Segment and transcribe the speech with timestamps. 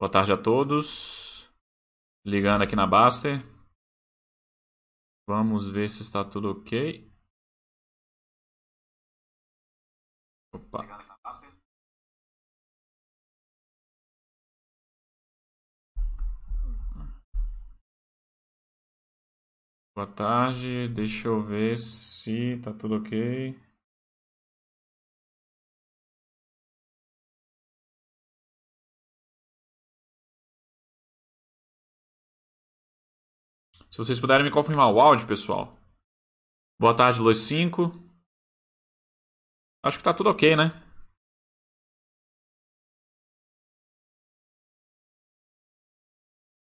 [0.00, 1.52] Boa tarde a todos.
[2.24, 3.40] Ligando aqui na Baster.
[5.26, 7.12] Vamos ver se está tudo ok.
[10.52, 10.86] Opa.
[19.96, 23.67] Boa tarde, deixa eu ver se está tudo ok.
[33.98, 35.76] Se vocês puderem me confirmar o áudio, pessoal.
[36.80, 37.90] Boa tarde, Luz 5.
[39.84, 40.70] Acho que tá tudo ok, né?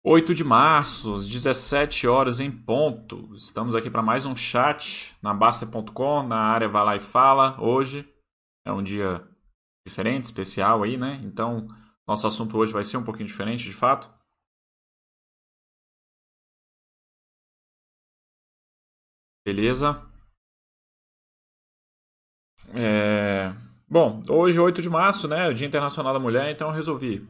[0.03, 3.33] Oito de março, às 17 horas em ponto.
[3.33, 7.59] Estamos aqui para mais um chat na Basta.com, na área Vai Lá e Fala.
[7.59, 8.07] Hoje
[8.63, 9.27] é um dia
[9.83, 11.19] diferente, especial aí, né?
[11.23, 11.67] Então,
[12.07, 14.14] nosso assunto hoje vai ser um pouquinho diferente, de fato.
[19.45, 20.01] Beleza?
[22.73, 23.53] É...
[23.87, 25.47] Bom, hoje, 8 de março, né?
[25.47, 27.27] O Dia Internacional da Mulher, então eu resolvi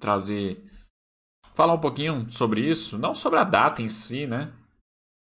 [0.00, 0.64] trazer.
[1.54, 2.96] falar um pouquinho sobre isso.
[2.96, 4.50] Não sobre a data em si, né?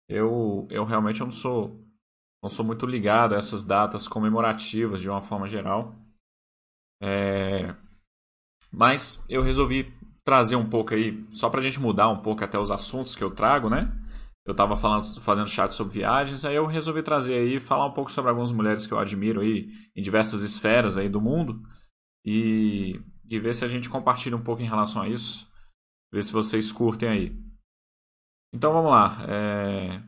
[0.07, 1.81] Eu, eu realmente não sou.
[2.43, 5.95] Não sou muito ligado a essas datas comemorativas de uma forma geral.
[7.01, 7.75] É...
[8.71, 9.91] Mas eu resolvi
[10.23, 13.33] trazer um pouco aí, só pra gente mudar um pouco até os assuntos que eu
[13.33, 13.91] trago, né?
[14.45, 18.11] Eu estava falando, fazendo chat sobre viagens, aí eu resolvi trazer aí, falar um pouco
[18.11, 21.61] sobre algumas mulheres que eu admiro aí em diversas esferas aí do mundo
[22.25, 25.49] e, e ver se a gente compartilha um pouco em relação a isso,
[26.11, 27.43] ver se vocês curtem aí.
[28.53, 29.17] Então vamos lá.
[29.27, 30.03] É...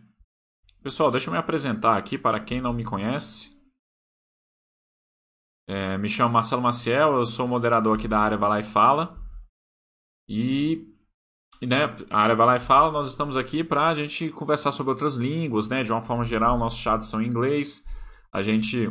[0.83, 3.55] Pessoal, deixa eu me apresentar aqui para quem não me conhece.
[5.67, 9.20] É, me chamo Marcelo Maciel, eu sou moderador aqui da área Vai Lá e Fala.
[10.27, 10.95] E,
[11.61, 14.92] né, a área vai lá e fala, nós estamos aqui para a gente conversar sobre
[14.92, 15.83] outras línguas, né?
[15.83, 17.83] De uma forma geral, nossos chats são em inglês.
[18.32, 18.89] A gente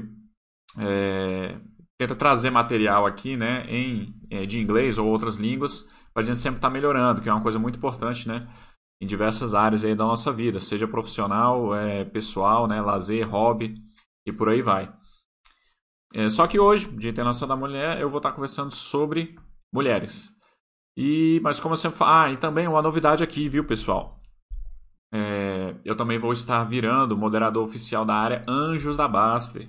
[0.79, 1.59] é,
[1.99, 6.39] tenta trazer material aqui, né, em, é, de inglês ou outras línguas, para a gente
[6.39, 8.49] sempre estar tá melhorando, que é uma coisa muito importante, né?
[9.01, 13.75] Em diversas áreas aí da nossa vida, seja profissional, é, pessoal, né, lazer, hobby
[14.27, 14.93] e por aí vai.
[16.15, 19.35] É, só que hoje, Dia Internacional da Mulher, eu vou estar tá conversando sobre
[19.73, 20.34] mulheres.
[20.97, 24.21] E, mas como eu sempre falo, ah, e também uma novidade aqui, viu, pessoal?
[25.13, 29.69] É, eu também vou estar virando moderador oficial da área Anjos da Baster.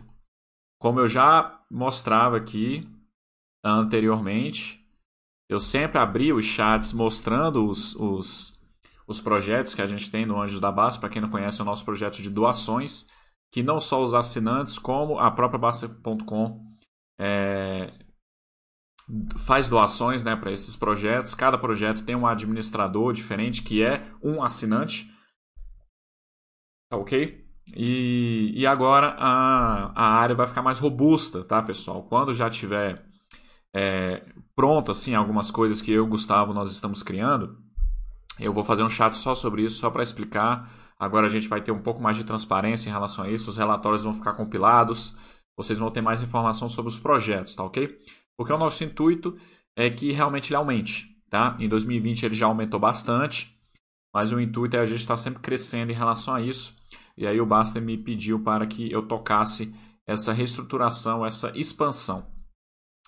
[0.80, 2.88] Como eu já mostrava aqui
[3.64, 4.84] anteriormente,
[5.50, 8.60] eu sempre abri os chats mostrando os, os,
[9.08, 11.00] os projetos que a gente tem no Anjos da Baster.
[11.00, 13.08] Para quem não conhece, é o nosso projeto de doações,
[13.52, 16.66] que não só os assinantes, como a própria Baster.com
[17.20, 17.94] é,
[19.38, 21.36] faz doações né, para esses projetos.
[21.36, 25.12] Cada projeto tem um administrador diferente, que é um assinante.
[26.90, 27.46] Tá ok?
[27.76, 32.04] E, e agora a, a área vai ficar mais robusta, tá, pessoal?
[32.04, 33.04] Quando já tiver
[33.74, 34.24] é,
[34.90, 37.58] assim, algumas coisas que eu e o Gustavo nós estamos criando,
[38.40, 40.70] eu vou fazer um chat só sobre isso, só para explicar.
[40.98, 43.58] Agora a gente vai ter um pouco mais de transparência em relação a isso, os
[43.58, 45.16] relatórios vão ficar compilados,
[45.58, 47.98] vocês vão ter mais informação sobre os projetos, tá ok?
[48.38, 49.38] Porque o nosso intuito
[49.76, 51.16] é que realmente ele aumente.
[51.30, 51.58] Tá?
[51.60, 53.60] Em 2020 ele já aumentou bastante,
[54.14, 56.76] mas o intuito é a gente estar sempre crescendo em relação a isso.
[57.18, 59.74] E aí o Baster me pediu para que eu tocasse
[60.08, 62.32] essa reestruturação, essa expansão.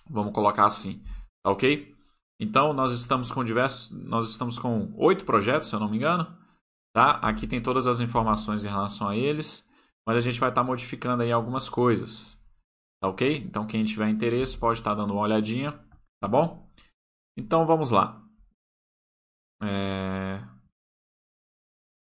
[0.10, 1.02] Vamos colocar assim,
[1.44, 1.96] tá ok?
[2.40, 6.28] Então nós estamos com diversos, nós estamos com oito projetos, se eu não me engano,
[6.94, 7.12] tá?
[7.22, 9.68] Aqui tem todas as informações em relação a eles,
[10.06, 12.37] mas a gente vai estar modificando aí algumas coisas,
[13.00, 13.38] Tá ok?
[13.38, 15.72] Então quem tiver interesse pode estar dando uma olhadinha,
[16.19, 16.68] tá bom?
[17.38, 18.24] Então vamos lá.
[19.62, 20.40] É...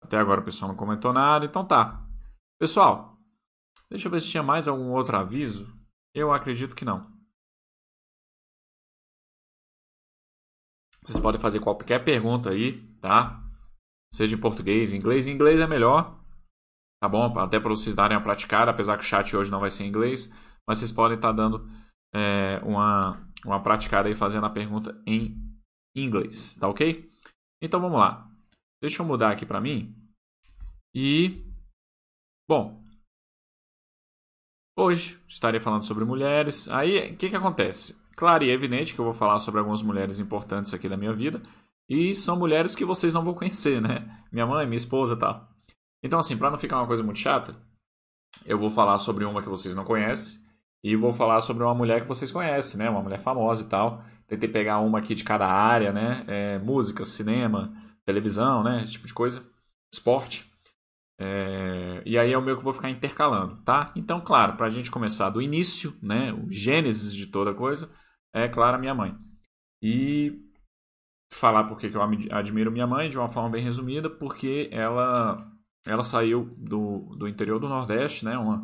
[0.01, 2.05] Até agora o pessoal não comentou nada, então tá.
[2.59, 3.17] Pessoal,
[3.89, 5.73] deixa eu ver se tinha mais algum outro aviso.
[6.13, 7.11] Eu acredito que não.
[11.01, 13.41] Vocês podem fazer qualquer pergunta aí, tá?
[14.13, 15.27] Seja em português, inglês.
[15.27, 16.21] Em inglês é melhor,
[17.01, 17.37] tá bom?
[17.39, 19.87] Até para vocês darem a praticada, apesar que o chat hoje não vai ser em
[19.87, 20.31] inglês
[20.67, 21.67] mas vocês podem estar dando
[22.13, 25.37] é, uma, uma praticada aí fazendo a pergunta em
[25.95, 27.09] inglês, tá ok?
[27.61, 28.29] Então vamos lá.
[28.81, 29.95] Deixa eu mudar aqui para mim.
[30.95, 31.43] E,
[32.47, 32.83] bom,
[34.77, 36.67] hoje estarei falando sobre mulheres.
[36.69, 38.01] Aí, o que, que acontece?
[38.15, 41.41] Claro e evidente que eu vou falar sobre algumas mulheres importantes aqui da minha vida.
[41.89, 44.25] E são mulheres que vocês não vão conhecer, né?
[44.31, 45.49] Minha mãe, minha esposa e tal.
[46.03, 47.55] Então, assim, para não ficar uma coisa muito chata,
[48.45, 50.42] eu vou falar sobre uma que vocês não conhecem
[50.83, 52.89] e vou falar sobre uma mulher que vocês conhecem, né?
[52.89, 54.03] Uma mulher famosa e tal.
[54.27, 56.23] tentei pegar uma aqui de cada área, né?
[56.27, 57.73] É, música, cinema,
[58.05, 58.83] televisão, né?
[58.83, 59.45] Esse tipo de coisa,
[59.93, 60.51] esporte.
[61.19, 63.93] É, e aí é o meu que vou ficar intercalando, tá?
[63.95, 66.33] Então, claro, para a gente começar do início, né?
[66.33, 67.89] O gênesis de toda coisa,
[68.33, 69.15] é claro a minha mãe.
[69.81, 70.39] E
[71.31, 72.01] falar porque que eu
[72.31, 75.49] admiro minha mãe de uma forma bem resumida, porque ela
[75.85, 78.37] ela saiu do, do interior do Nordeste, né?
[78.37, 78.63] Uma,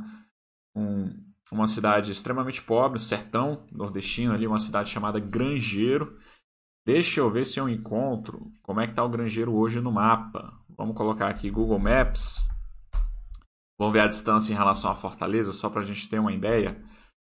[0.75, 6.18] um, uma cidade extremamente pobre, sertão nordestino ali, uma cidade chamada Grangeiro.
[6.86, 10.54] Deixa eu ver se eu encontro como é que está o Grangeiro hoje no mapa.
[10.78, 12.48] Vamos colocar aqui Google Maps.
[13.80, 16.81] Vamos ver a distância em relação à Fortaleza, só para a gente ter uma ideia.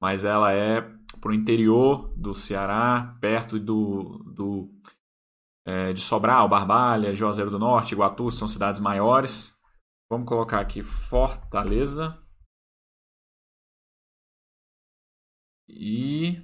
[0.01, 0.81] Mas ela é
[1.21, 4.71] para o interior do Ceará, perto do, do
[5.67, 9.55] é, de Sobral, Barbalha, Juazeiro do Norte, Iguatu, são cidades maiores.
[10.11, 12.19] Vamos colocar aqui Fortaleza.
[15.73, 16.43] E.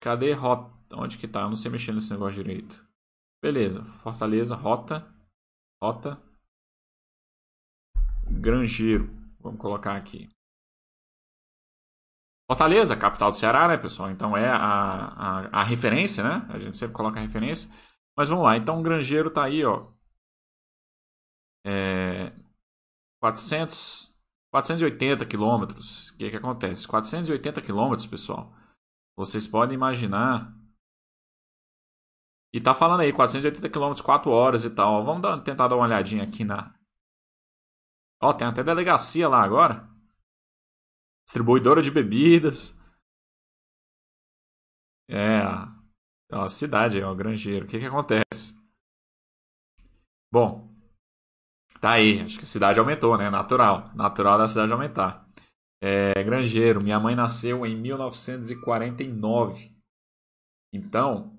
[0.00, 0.72] Cadê rota?
[0.96, 1.40] Onde que tá?
[1.42, 2.86] Eu não sei mexer nesse negócio direito.
[3.42, 3.84] Beleza.
[4.02, 5.06] Fortaleza, rota.
[5.82, 6.20] Rota.
[8.26, 9.06] Grangeiro.
[9.40, 10.30] Vamos colocar aqui.
[12.50, 14.10] Fortaleza, capital do Ceará, né, pessoal?
[14.10, 16.46] Então é a, a, a referência, né?
[16.50, 17.70] A gente sempre coloca a referência.
[18.16, 18.56] Mas vamos lá.
[18.56, 19.90] Então o Grangeiro tá aí, ó.
[21.66, 22.32] É,
[23.20, 24.13] 400,
[24.54, 26.10] 480 quilômetros.
[26.10, 26.86] O que, que acontece?
[26.86, 28.54] 480 quilômetros, pessoal.
[29.16, 30.56] Vocês podem imaginar.
[32.52, 35.04] E tá falando aí, 480 quilômetros, 4 horas e tal.
[35.04, 36.72] Vamos dar, tentar dar uma olhadinha aqui na.
[38.22, 39.90] Ó, tem até delegacia lá agora.
[41.26, 42.78] Distribuidora de bebidas.
[45.08, 45.42] É,
[46.30, 47.66] a cidade, é o granjeiro.
[47.66, 48.54] O que que acontece?
[50.32, 50.72] Bom,
[51.84, 53.28] Tá aí, acho que a cidade aumentou, né?
[53.28, 53.90] Natural.
[53.94, 55.28] Natural da cidade aumentar.
[55.82, 59.70] É, Grangeiro, minha mãe nasceu em 1949.
[60.72, 61.36] Então,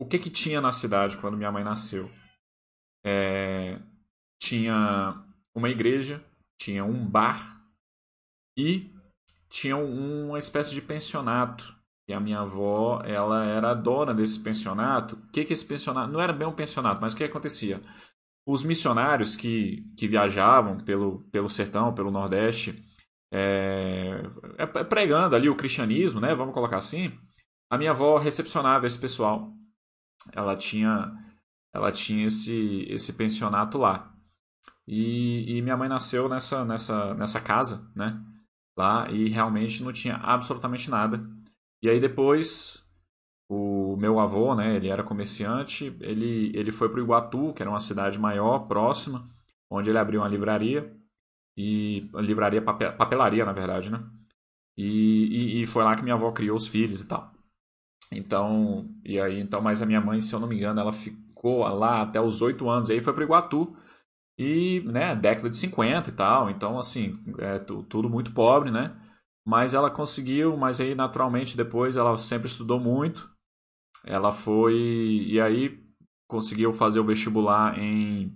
[0.00, 2.10] o que que tinha na cidade quando minha mãe nasceu?
[3.06, 3.78] É,
[4.42, 5.24] tinha
[5.54, 6.20] uma igreja,
[6.60, 7.62] tinha um bar
[8.58, 8.92] e
[9.48, 11.72] tinha uma espécie de pensionato.
[12.08, 15.14] E a minha avó, ela era dona desse pensionato.
[15.14, 16.10] O que que esse pensionato...
[16.10, 17.80] Não era bem um pensionato, mas o que acontecia?
[18.46, 22.84] Os missionários que, que viajavam pelo, pelo sertão, pelo Nordeste,
[23.32, 24.20] é,
[24.58, 26.34] é, é, pregando ali o cristianismo, né?
[26.34, 27.18] Vamos colocar assim.
[27.70, 29.50] A minha avó recepcionava esse pessoal.
[30.36, 31.10] Ela tinha,
[31.72, 34.12] ela tinha esse, esse pensionato lá.
[34.86, 38.20] E, e minha mãe nasceu nessa, nessa, nessa casa, né?
[38.76, 41.24] Lá e realmente não tinha absolutamente nada.
[41.82, 42.81] E aí depois
[43.54, 47.70] o meu avô, né, ele era comerciante, ele, ele foi para o Iguatu, que era
[47.70, 49.28] uma cidade maior, próxima,
[49.70, 50.90] onde ele abriu uma livraria,
[51.54, 54.02] e livraria, papel, papelaria, na verdade, né?
[54.76, 57.30] E, e, e, foi lá que minha avó criou os filhos e tal.
[58.10, 61.58] Então, e aí, então, mas a minha mãe, se eu não me engano, ela ficou
[61.60, 63.76] lá até os oito anos, aí foi para o Iguatu,
[64.38, 68.96] e, né, década de 50 e tal, então, assim, é tudo muito pobre, né?
[69.46, 73.30] Mas ela conseguiu, mas aí, naturalmente, depois ela sempre estudou muito,
[74.04, 74.74] ela foi.
[75.28, 75.80] E aí
[76.26, 78.34] conseguiu fazer o vestibular em,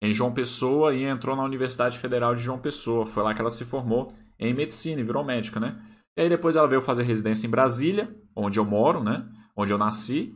[0.00, 3.06] em João Pessoa e entrou na Universidade Federal de João Pessoa.
[3.06, 5.80] Foi lá que ela se formou em medicina e virou médica, né?
[6.16, 9.26] E aí depois ela veio fazer residência em Brasília, onde eu moro, né?
[9.56, 10.34] Onde eu nasci,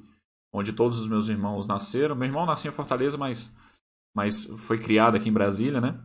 [0.52, 2.14] onde todos os meus irmãos nasceram.
[2.14, 3.52] Meu irmão nasceu em Fortaleza, mas,
[4.14, 5.98] mas foi criado aqui em Brasília, né?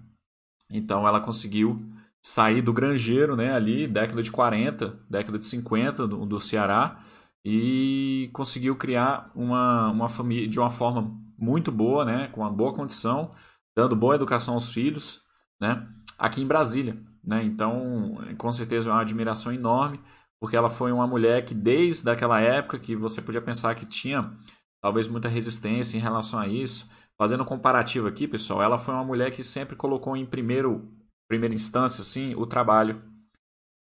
[0.70, 1.82] Então ela conseguiu
[2.24, 3.54] sair do granjeiro, né?
[3.54, 7.04] Ali, década de 40, década de 50 do, do Ceará
[7.46, 12.74] e conseguiu criar uma, uma família de uma forma muito boa, né, com uma boa
[12.74, 13.32] condição,
[13.76, 15.22] dando boa educação aos filhos,
[15.60, 17.44] né, aqui em Brasília, né?
[17.44, 20.00] Então, com certeza é uma admiração enorme,
[20.40, 24.36] porque ela foi uma mulher que desde aquela época que você podia pensar que tinha
[24.82, 29.04] talvez muita resistência em relação a isso, fazendo um comparativo aqui, pessoal, ela foi uma
[29.04, 30.92] mulher que sempre colocou em primeiro
[31.28, 33.02] primeira instância assim o trabalho.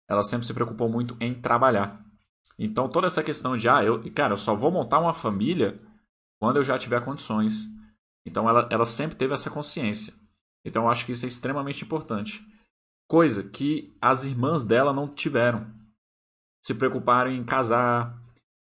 [0.09, 2.01] Ela sempre se preocupou muito em trabalhar.
[2.63, 5.81] Então toda essa questão de, ah, eu, cara, eu só vou montar uma família
[6.39, 7.67] quando eu já tiver condições.
[8.23, 10.13] Então ela, ela sempre teve essa consciência.
[10.63, 12.45] Então eu acho que isso é extremamente importante.
[13.09, 15.65] Coisa que as irmãs dela não tiveram.
[16.63, 18.15] Se preocuparam em casar,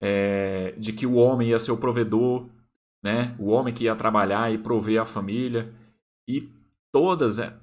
[0.01, 2.47] é, de que o homem ia ser o provedor,
[3.03, 3.35] né?
[3.37, 5.73] O homem que ia trabalhar e prover a família.
[6.25, 6.49] E
[6.89, 7.53] todas, é,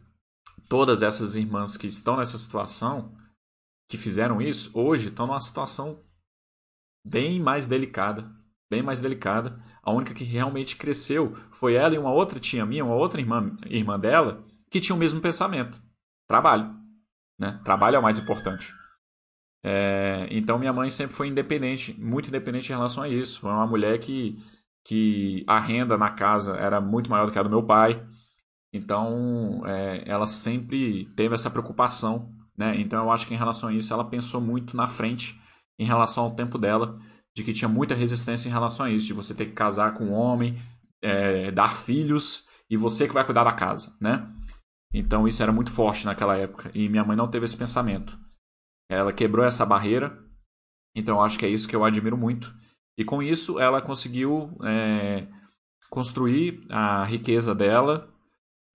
[0.69, 3.11] todas essas irmãs que estão nessa situação,
[3.89, 5.99] que fizeram isso, hoje estão numa situação
[7.05, 8.31] bem mais delicada.
[8.71, 9.61] Bem mais delicada.
[9.83, 13.57] A única que realmente cresceu foi ela e uma outra tia minha, uma outra irmã,
[13.67, 15.83] irmã dela, que tinha o mesmo pensamento.
[16.29, 16.73] Trabalho.
[17.39, 17.61] Né?
[17.65, 18.73] Trabalho é o mais importante.
[19.63, 23.41] É, então minha mãe sempre foi independente, muito independente em relação a isso.
[23.41, 24.39] Foi uma mulher que,
[24.85, 28.07] que a renda na casa era muito maior do que a do meu pai.
[28.73, 32.33] Então é, ela sempre teve essa preocupação.
[32.57, 32.81] Né?
[32.81, 35.41] Então eu acho que em relação a isso ela pensou muito na frente
[35.81, 37.01] em relação ao tempo dela,
[37.35, 40.05] de que tinha muita resistência em relação a isso, de você ter que casar com
[40.05, 40.61] um homem,
[41.03, 44.31] é, dar filhos e você que vai cuidar da casa, né?
[44.93, 48.19] Então isso era muito forte naquela época e minha mãe não teve esse pensamento.
[48.91, 50.23] Ela quebrou essa barreira,
[50.95, 52.55] então acho que é isso que eu admiro muito.
[52.99, 55.27] E com isso ela conseguiu é,
[55.89, 58.13] construir a riqueza dela.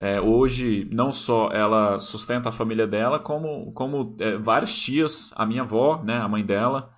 [0.00, 5.46] É, hoje não só ela sustenta a família dela, como, como é, várias tias, a
[5.46, 6.95] minha avó, né, a mãe dela,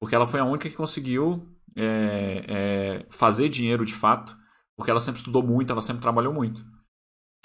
[0.00, 4.36] porque ela foi a única que conseguiu é, é, fazer dinheiro de fato
[4.78, 6.64] porque ela sempre estudou muito, ela sempre trabalhou muito.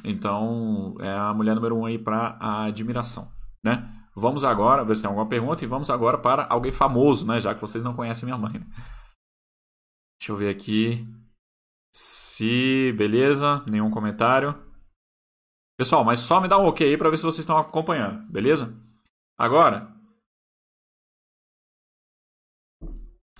[0.04, 3.34] Então, é a mulher número um aí para a admiração,
[3.66, 3.92] né?
[4.16, 7.42] Vamos agora, ver se tem alguma pergunta, e vamos agora para alguém famoso, né?
[7.42, 8.54] Já que vocês não conhecem minha mãe.
[8.54, 8.68] Né?
[10.20, 11.08] Deixa eu ver aqui.
[11.92, 12.94] Se.
[12.96, 13.64] Beleza?
[13.66, 14.56] Nenhum comentário.
[15.76, 18.72] Pessoal, mas só me dá um ok aí para ver se vocês estão acompanhando, beleza?
[19.36, 19.92] Agora.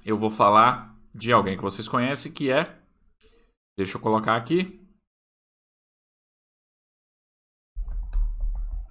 [0.06, 2.84] Eu vou falar de alguém que vocês conhecem que é
[3.76, 4.80] Deixa eu colocar aqui.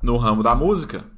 [0.02, 1.08] No ramo da música,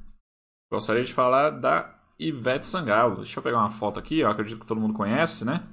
[0.71, 3.17] gostaria de falar da Ivete Sangalo.
[3.17, 5.67] Deixa eu pegar uma foto aqui, eu acredito que todo mundo conhece, né?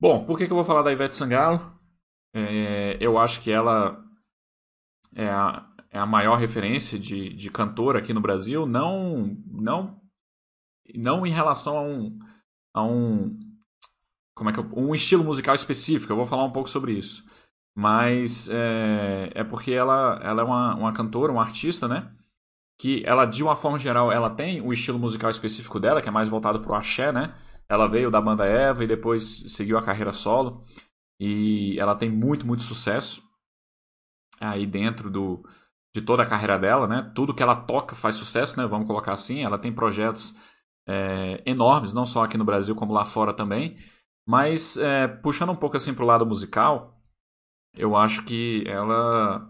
[0.00, 1.78] Bom, por que, que eu vou falar da Ivete Sangalo?
[2.34, 4.02] É, eu acho que ela
[5.14, 10.01] é a, é a maior referência de, de cantora aqui no Brasil, não, não,
[10.94, 12.18] não em relação a um,
[12.74, 13.38] a um
[14.34, 16.12] como é que eu, um estilo musical específico.
[16.12, 17.24] Eu vou falar um pouco sobre isso.
[17.74, 22.12] Mas é, é porque ela, ela é uma, uma cantora, uma artista, né?
[22.78, 26.12] Que ela, de uma forma geral, ela tem o estilo musical específico dela, que é
[26.12, 27.34] mais voltado pro axé, né?
[27.68, 30.64] Ela veio da banda Eva e depois seguiu a carreira solo.
[31.20, 33.22] E ela tem muito, muito sucesso
[34.40, 35.42] aí dentro do,
[35.94, 37.10] de toda a carreira dela, né?
[37.14, 38.66] Tudo que ela toca faz sucesso, né?
[38.66, 39.42] Vamos colocar assim.
[39.42, 40.34] Ela tem projetos
[40.86, 43.76] é, enormes, não só aqui no Brasil, como lá fora também.
[44.26, 47.00] Mas, é, puxando um pouco assim pro lado musical,
[47.76, 49.48] eu acho que ela,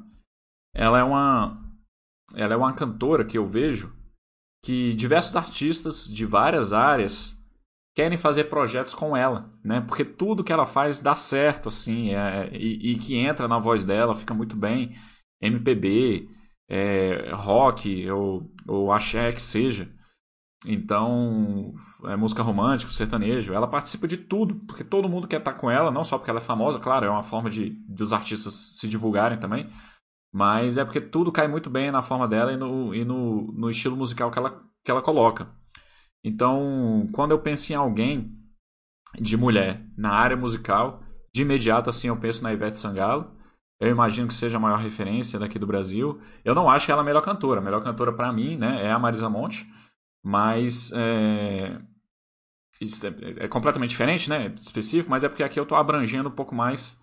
[0.75, 1.63] ela é uma,
[2.35, 3.93] ela é uma cantora que eu vejo
[4.65, 7.37] que diversos artistas de várias áreas
[7.95, 9.81] querem fazer projetos com ela, né?
[9.81, 13.85] Porque tudo que ela faz dá certo, assim, é, e, e, que entra na voz
[13.85, 14.97] dela fica muito bem.
[15.41, 16.29] MPB,
[16.71, 19.93] é, rock ou, ou axé que seja.
[20.65, 25.71] Então, é música romântica, sertanejo, ela participa de tudo, porque todo mundo quer estar com
[25.71, 28.55] ela, não só porque ela é famosa, claro, é uma forma de, de os artistas
[28.79, 29.69] se divulgarem também,
[30.33, 33.71] mas é porque tudo cai muito bem na forma dela e no, e no, no
[33.71, 35.49] estilo musical que ela, que ela coloca.
[36.25, 38.39] Então, quando eu penso em alguém
[39.21, 41.03] de mulher na área musical,
[41.35, 43.37] de imediato assim eu penso na Ivete Sangalo.
[43.81, 46.21] Eu imagino que seja a maior referência daqui do Brasil.
[46.45, 47.61] Eu não acho ela a melhor cantora.
[47.61, 49.67] A melhor cantora para mim, né, é a Marisa Monte
[50.23, 51.79] mas é,
[52.81, 54.55] é, é, completamente diferente, né?
[54.61, 57.01] Específico, mas é porque aqui eu estou abrangendo um pouco mais,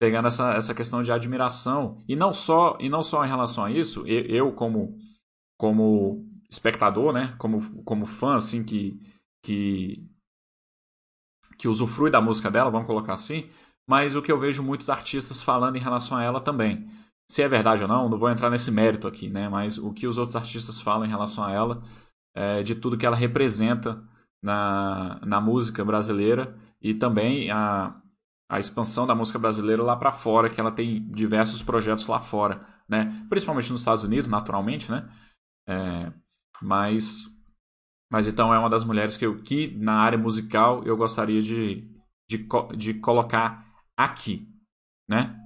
[0.00, 3.70] pegando essa, essa questão de admiração e não só e não só em relação a
[3.70, 4.98] isso, eu, como
[5.58, 7.34] como espectador, né?
[7.38, 9.00] Como como fã, assim que
[9.44, 10.08] que
[11.58, 13.48] que usufrui da música dela, vamos colocar assim,
[13.86, 16.88] mas o que eu vejo muitos artistas falando em relação a ela também.
[17.30, 19.48] Se é verdade ou não, não vou entrar nesse mérito aqui, né?
[19.48, 21.82] Mas o que os outros artistas falam em relação a ela
[22.34, 24.02] é, de tudo que ela representa
[24.42, 28.00] na, na música brasileira e também a,
[28.48, 32.66] a expansão da música brasileira lá para fora, que ela tem diversos projetos lá fora,
[32.88, 33.24] né?
[33.28, 35.08] Principalmente nos Estados Unidos, naturalmente, né?
[35.66, 36.12] É,
[36.60, 37.24] mas,
[38.10, 41.88] mas então é uma das mulheres que, eu, que na área musical eu gostaria de,
[42.28, 42.46] de,
[42.76, 43.64] de colocar
[43.96, 44.48] aqui,
[45.08, 45.38] né?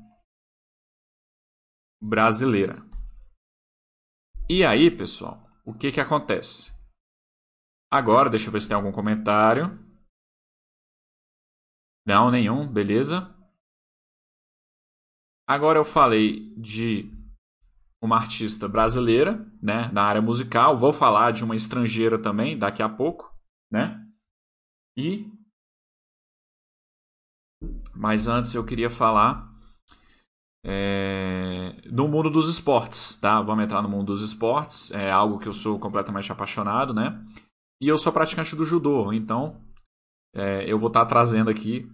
[2.01, 2.85] Brasileira.
[4.49, 6.76] E aí, pessoal, o que que acontece?
[7.97, 9.71] Agora, deixa eu ver se tem algum comentário.
[12.07, 13.35] Não, nenhum, beleza.
[15.49, 17.11] Agora eu falei de
[18.03, 20.79] uma artista brasileira, né, na área musical.
[20.79, 23.35] Vou falar de uma estrangeira também daqui a pouco,
[23.73, 24.07] né?
[24.95, 25.33] E
[27.95, 29.51] mas antes eu queria falar
[30.63, 33.41] é, no mundo dos esportes, tá?
[33.41, 34.91] Vamos entrar no mundo dos esportes.
[34.91, 37.25] É algo que eu sou completamente apaixonado, né?
[37.81, 39.63] E eu sou praticante do judô, então
[40.35, 41.91] é, eu vou estar trazendo aqui,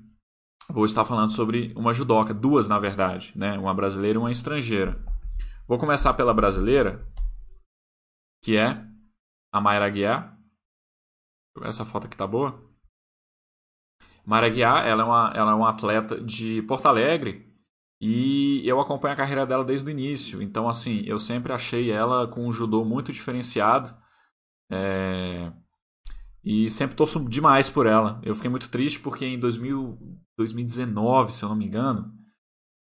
[0.69, 3.59] vou estar falando sobre uma judoca, duas na verdade, né?
[3.59, 5.05] uma brasileira e uma estrangeira.
[5.67, 7.07] Vou começar pela brasileira,
[8.45, 8.85] que é
[9.53, 10.39] a Mayra Guiar.
[11.63, 12.63] Essa foto aqui tá boa.
[14.25, 17.53] Mayra Guiar, ela é, uma, ela é uma atleta de Porto Alegre
[18.01, 20.43] e eu acompanho a carreira dela desde o início.
[20.43, 23.97] Então, assim, eu sempre achei ela com um judô muito diferenciado.
[24.69, 25.53] É...
[26.45, 28.21] E sempre torço demais por ela.
[28.23, 29.99] Eu fiquei muito triste porque em 2000,
[30.37, 32.13] 2019, se eu não me engano,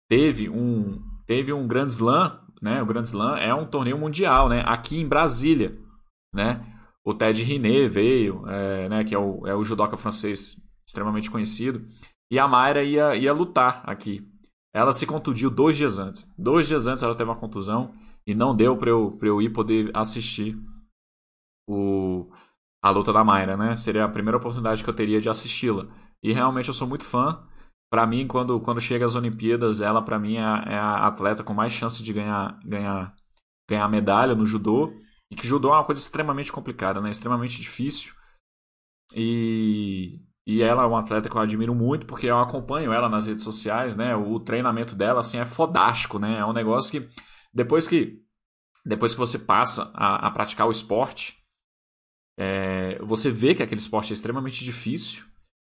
[0.10, 2.82] teve um, teve um Grand Slam, né?
[2.82, 4.64] O Grand Slam é um torneio mundial, né?
[4.66, 5.78] Aqui em Brasília,
[6.34, 6.66] né?
[7.04, 9.04] O Ted Riné veio, é, né?
[9.04, 11.88] Que é o, é o judoca francês extremamente conhecido.
[12.30, 14.28] E a Mayra ia, ia lutar aqui.
[14.74, 16.28] Ela se contundiu dois dias antes.
[16.38, 17.94] Dois dias antes ela teve uma contusão
[18.28, 20.58] e não deu para eu, eu ir poder assistir
[21.68, 22.30] o,
[22.86, 23.76] a luta da Mayra, né?
[23.76, 25.88] Seria a primeira oportunidade que eu teria de assisti-la.
[26.22, 27.44] E realmente eu sou muito fã.
[27.92, 31.52] Para mim, quando, quando chega às Olimpíadas, ela para mim é, é, a atleta com
[31.52, 33.16] mais chance de ganhar, ganhar,
[33.68, 34.94] ganhar medalha no judô.
[35.32, 37.10] E que judô é uma coisa extremamente complicada, né?
[37.10, 38.14] Extremamente difícil.
[39.16, 43.26] E, e ela é uma atleta que eu admiro muito, porque eu acompanho ela nas
[43.26, 44.16] redes sociais, né?
[44.16, 46.38] O treinamento dela, assim, é fodástico, né?
[46.38, 47.10] É um negócio que,
[47.52, 48.22] depois que,
[48.86, 51.44] depois que você passa a, a praticar o esporte,
[52.38, 55.26] é, você vê que aquele esporte é extremamente difícil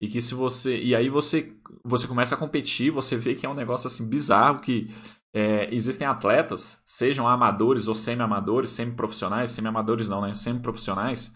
[0.02, 3.50] e que se você e aí você você começa a competir você vê que é
[3.50, 4.88] um negócio assim bizarro que
[5.34, 10.60] é, existem atletas sejam amadores ou semi amadores semi profissionais semi amadores não né semi
[10.60, 11.34] profissionais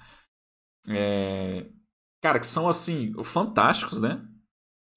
[0.90, 1.70] é,
[2.22, 4.22] cara que são assim fantásticos né?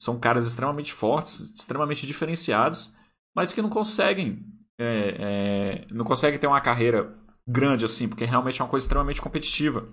[0.03, 2.93] São caras extremamente fortes extremamente diferenciados
[3.35, 4.45] mas que não conseguem
[4.79, 7.17] é, é não conseguem ter uma carreira
[7.47, 9.89] grande assim porque realmente é uma coisa extremamente competitiva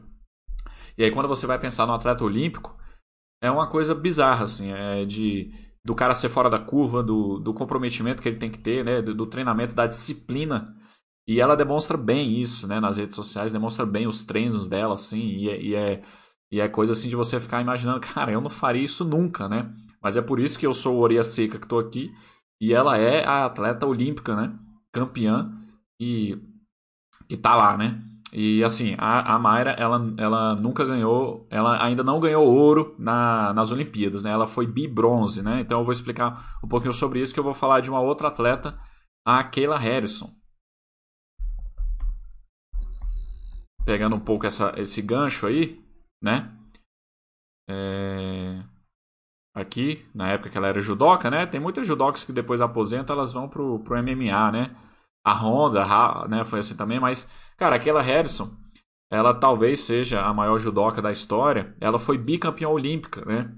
[0.97, 2.77] e aí quando você vai pensar no atleta olímpico,
[3.41, 5.51] é uma coisa bizarra, assim, é de
[5.85, 9.01] do cara ser fora da curva, do, do comprometimento que ele tem que ter, né,
[9.01, 10.73] do, do treinamento, da disciplina.
[11.27, 15.25] E ela demonstra bem isso, né, nas redes sociais, demonstra bem os treinos dela, assim,
[15.25, 16.03] e é, e é,
[16.51, 19.73] e é coisa assim de você ficar imaginando, cara, eu não faria isso nunca, né?
[20.01, 22.13] Mas é por isso que eu sou o Oria Seca que estou aqui,
[22.61, 24.57] e ela é a atleta olímpica, né?
[24.91, 25.51] Campeã,
[25.99, 26.37] e,
[27.29, 28.01] e tá lá, né?
[28.35, 33.53] E assim, a, a Mayra, ela, ela nunca ganhou, ela ainda não ganhou ouro na,
[33.53, 34.31] nas Olimpíadas, né?
[34.31, 35.59] Ela foi bi-bronze, né?
[35.59, 38.29] Então eu vou explicar um pouquinho sobre isso, que eu vou falar de uma outra
[38.29, 38.75] atleta,
[39.23, 40.31] a Kayla Harrison.
[43.85, 45.79] Pegando um pouco essa, esse gancho aí,
[46.19, 46.51] né?
[47.69, 48.63] É...
[49.55, 51.45] Aqui, na época que ela era judoca, né?
[51.45, 54.75] Tem muitas judocas que depois aposentam, elas vão pro, pro MMA, né?
[55.23, 55.85] A Honda,
[56.27, 56.43] né?
[56.43, 58.51] Foi assim também, mas Cara, aquela Harrison,
[59.09, 61.75] ela talvez seja a maior judoca da história.
[61.79, 63.53] Ela foi bicampeã olímpica, né?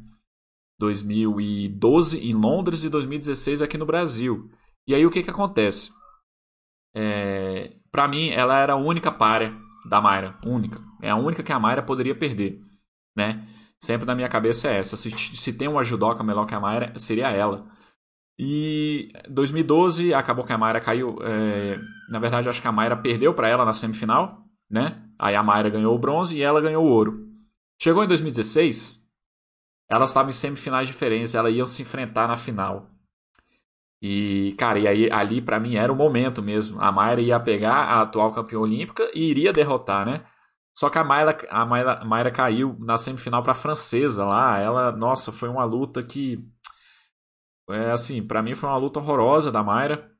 [0.79, 4.51] 2012 em Londres e 2016 aqui no Brasil.
[4.87, 5.91] E aí o que que acontece?
[6.93, 9.57] É, para mim, ela era a única párea
[9.89, 10.81] da Mayra, única.
[11.01, 12.61] É a única que a Mayra poderia perder,
[13.15, 13.47] né?
[13.81, 14.97] Sempre na minha cabeça é essa.
[14.97, 17.65] Se, se tem uma judoca melhor que a Mayra, seria ela.
[18.37, 21.17] E 2012 acabou que a Mayra caiu.
[21.21, 25.01] É, na verdade, acho que a Mayra perdeu para ela na semifinal, né?
[25.17, 27.25] Aí a Mayra ganhou o bronze e ela ganhou o ouro.
[27.81, 29.01] Chegou em 2016,
[29.89, 32.89] elas estavam em semifinais diferentes, elas iam se enfrentar na final.
[34.01, 36.79] E, cara, e aí ali para mim era o momento mesmo.
[36.81, 40.21] A Mayra ia pegar a atual campeã olímpica e iria derrotar, né?
[40.77, 44.59] Só que a Mayra, a Mayra, a Mayra caiu na semifinal para francesa lá.
[44.59, 46.37] Ela, nossa, foi uma luta que
[47.69, 50.11] é assim, para mim foi uma luta horrorosa da Mayra.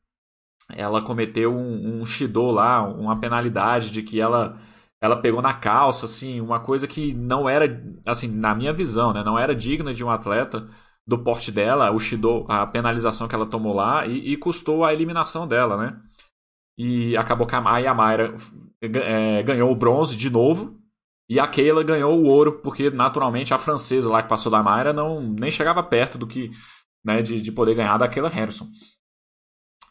[0.70, 4.58] Ela cometeu um, um shido lá, uma penalidade de que ela
[5.02, 7.66] ela pegou na calça, assim, uma coisa que não era,
[8.06, 10.68] assim, na minha visão, né, não era digna de um atleta
[11.06, 14.94] do porte dela, o shido, a penalização que ela tomou lá e, e custou a
[14.94, 16.02] eliminação dela, né?
[16.78, 18.36] E acabou que a, Mayra
[18.82, 20.80] é, ganhou o bronze de novo
[21.30, 24.92] e a Keila ganhou o ouro, porque naturalmente a francesa lá que passou da Mayra
[24.92, 26.52] não nem chegava perto do que
[27.06, 28.68] né, de, de poder ganhar daquela Harrison.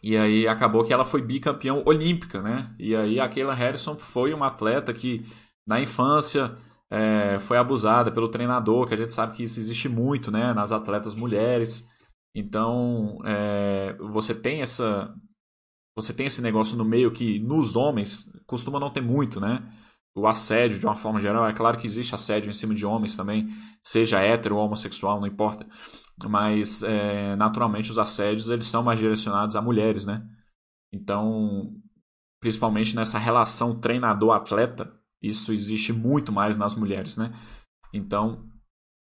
[0.02, 2.74] E aí acabou que ela foi bicampeã olímpica, né?
[2.78, 5.24] E aí aquela Harrison foi uma atleta que
[5.66, 6.58] na infância
[6.90, 10.52] é, foi abusada pelo treinador, que a gente sabe que isso existe muito, né?
[10.52, 11.88] Nas atletas mulheres.
[12.34, 15.14] Então é, você tem essa
[15.96, 19.62] você tem esse negócio no meio que nos homens costuma não ter muito, né?
[20.16, 23.16] O assédio, de uma forma geral, é claro que existe assédio em cima de homens
[23.16, 23.48] também,
[23.82, 25.66] seja hétero ou homossexual, não importa
[26.22, 30.26] mas é, naturalmente os assédios eles são mais direcionados a mulheres, né?
[30.92, 31.74] Então,
[32.40, 37.32] principalmente nessa relação treinador-atleta, isso existe muito mais nas mulheres, né?
[37.92, 38.48] Então,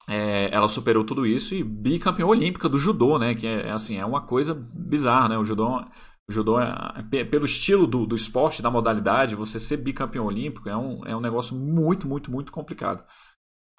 [0.08, 3.36] é, ela superou tudo isso e bicampeã olímpica do judô, né?
[3.36, 5.38] Que é assim, é uma coisa bizarra, né?
[5.38, 5.86] O judô
[6.30, 10.78] O judô, é, pelo estilo do, do esporte, da modalidade, você ser bicampeão olímpico é
[10.78, 13.06] um, é um negócio muito, muito, muito complicado.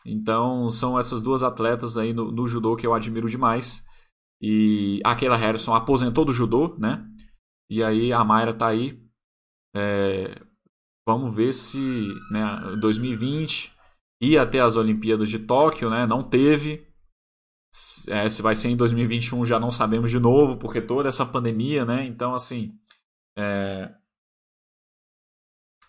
[0.04, 3.84] Então, são essas duas atletas aí no, no judô que eu admiro demais.
[4.40, 7.08] E a Keila Harrison aposentou do judô, né?
[7.70, 9.02] E aí a Mayra tá aí.
[9.74, 10.38] É,
[11.08, 13.74] vamos ver se né, 2020
[14.20, 16.06] ia até as Olimpíadas de Tóquio, né?
[16.06, 16.86] Não teve.
[18.08, 21.84] É, se vai ser em 2021 já não sabemos de novo, porque toda essa pandemia,
[21.84, 22.06] né?
[22.06, 22.78] Então, assim.
[23.36, 23.92] É...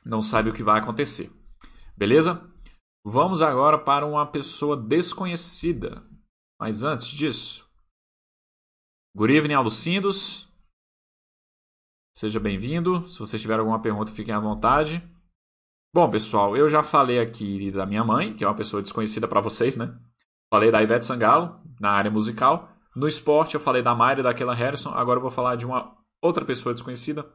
[0.04, 1.32] Não sabe o que vai acontecer.
[1.96, 2.42] Beleza?
[3.04, 6.04] Vamos agora para uma pessoa desconhecida.
[6.60, 7.70] Mas antes disso.
[9.16, 10.48] Good evening, Alucindos.
[12.16, 13.08] Seja bem-vindo.
[13.08, 15.08] Se você tiver alguma pergunta, fiquem à vontade.
[15.94, 19.42] Bom, pessoal, eu já falei aqui da minha mãe, que é uma pessoa desconhecida para
[19.42, 19.98] vocês, né?
[20.56, 22.70] Falei da Ivete Sangalo, na área musical.
[22.96, 24.90] No esporte, eu falei da Mayra e daquela Harrison.
[24.92, 27.30] Agora eu vou falar de uma outra pessoa desconhecida,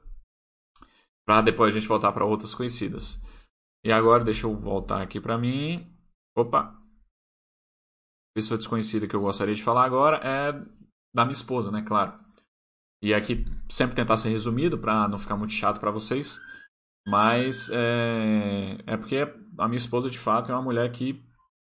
[1.26, 3.22] para depois a gente voltar para outras conhecidas.
[3.85, 5.87] E agora, deixa eu voltar aqui para mim.
[6.35, 6.74] Opa!
[8.35, 10.52] Pessoa desconhecida que eu gostaria de falar agora é
[11.14, 11.83] da minha esposa, né?
[11.83, 12.18] Claro.
[13.02, 16.40] E aqui sempre tentar ser resumido para não ficar muito chato para vocês.
[17.06, 21.22] Mas é, é porque a minha esposa, de fato, é uma mulher que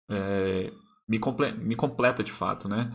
[0.07, 0.71] é,
[1.11, 2.89] me, comple me completa de fato, né?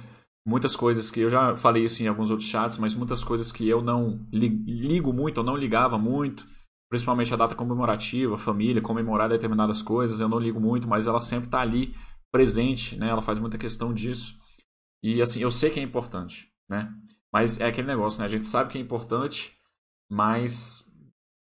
[0.47, 3.69] Muitas coisas que eu já falei isso em alguns outros chats, mas muitas coisas que
[3.69, 6.47] eu não li ligo muito, ou não ligava muito,
[6.89, 11.47] principalmente a data comemorativa, família, comemorar determinadas coisas, eu não ligo muito, mas ela sempre
[11.49, 11.95] está ali
[12.33, 13.09] presente, né?
[13.11, 14.39] Ela faz muita questão disso.
[15.03, 16.91] E assim, eu sei que é importante, né?
[17.31, 18.25] Mas é aquele negócio, né?
[18.25, 19.59] A gente sabe que é importante,
[20.11, 20.91] mas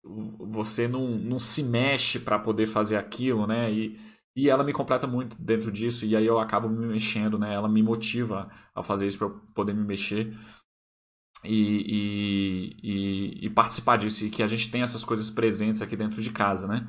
[0.05, 3.73] você não, não se mexe para poder fazer aquilo, né?
[3.73, 3.99] E,
[4.37, 7.55] e ela me completa muito dentro disso, e aí eu acabo me mexendo, né?
[7.55, 10.37] Ela me motiva a fazer isso para poder me mexer
[11.43, 15.97] e, e, e, e, participar disso, e que a gente tem essas coisas presentes aqui
[15.97, 16.87] dentro de casa, né?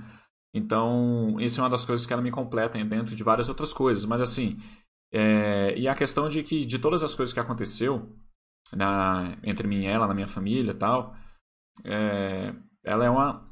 [0.53, 4.03] Então, isso é uma das coisas que ela me completa dentro de várias outras coisas,
[4.03, 4.57] mas assim,
[5.13, 8.13] é, e a questão de que de todas as coisas que aconteceu
[8.73, 11.15] na, entre mim e ela, na minha família e tal,
[11.85, 13.46] é, ela é uma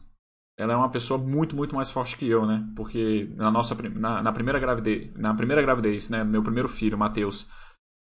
[0.58, 2.68] ela é uma pessoa muito muito mais forte que eu, né?
[2.76, 7.48] Porque na nossa na, na primeira gravidez, na primeira gravidez, né, meu primeiro filho, Matheus,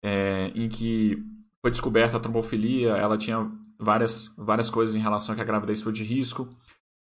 [0.05, 1.19] é, em que
[1.61, 5.83] foi descoberta a trombofilia, ela tinha várias várias coisas em relação a que a gravidez
[5.83, 6.49] foi de risco.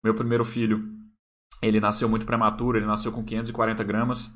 [0.03, 0.89] Meu primeiro filho,
[1.63, 4.33] ele nasceu muito prematuro, ele nasceu com 540 gramas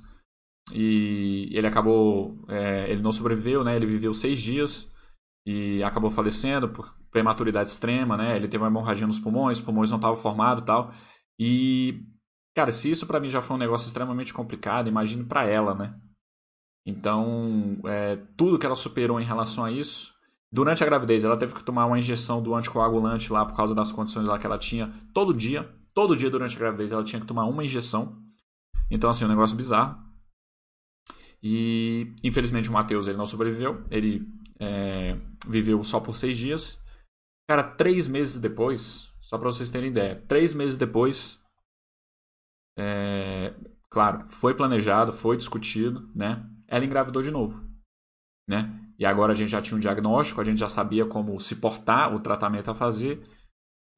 [0.73, 3.75] e ele acabou, é, ele não sobreviveu, né?
[3.77, 4.91] Ele viveu seis dias
[5.47, 8.37] e acabou falecendo por prematuridade extrema, né?
[8.37, 10.93] Ele teve uma hemorragia nos pulmões, os pulmões não estavam formados e tal.
[11.39, 12.03] E,
[12.55, 15.95] cara, se isso para mim já foi um negócio extremamente complicado, imagine para ela, né?
[16.87, 20.13] Então, é, tudo que ela superou em relação a isso.
[20.53, 23.93] Durante a gravidez, ela teve que tomar uma injeção do anticoagulante lá por causa das
[23.93, 25.73] condições lá que ela tinha todo dia.
[25.95, 28.19] Todo dia durante a gravidez ela tinha que tomar uma injeção.
[28.91, 29.99] Então, assim, um negócio bizarro.
[31.43, 33.85] E, infelizmente, o Matheus ele não sobreviveu.
[33.91, 34.27] Ele
[34.61, 36.83] é, viveu só por seis dias.
[37.49, 41.43] Cara, três meses depois, só para vocês terem ideia, três meses depois,
[42.79, 43.55] é,
[43.89, 46.49] claro, foi planejado, foi discutido, né?
[46.69, 47.69] Ela engravidou de novo,
[48.49, 48.77] né?
[48.99, 52.15] E agora a gente já tinha um diagnóstico, a gente já sabia como se portar,
[52.15, 53.27] o tratamento a fazer,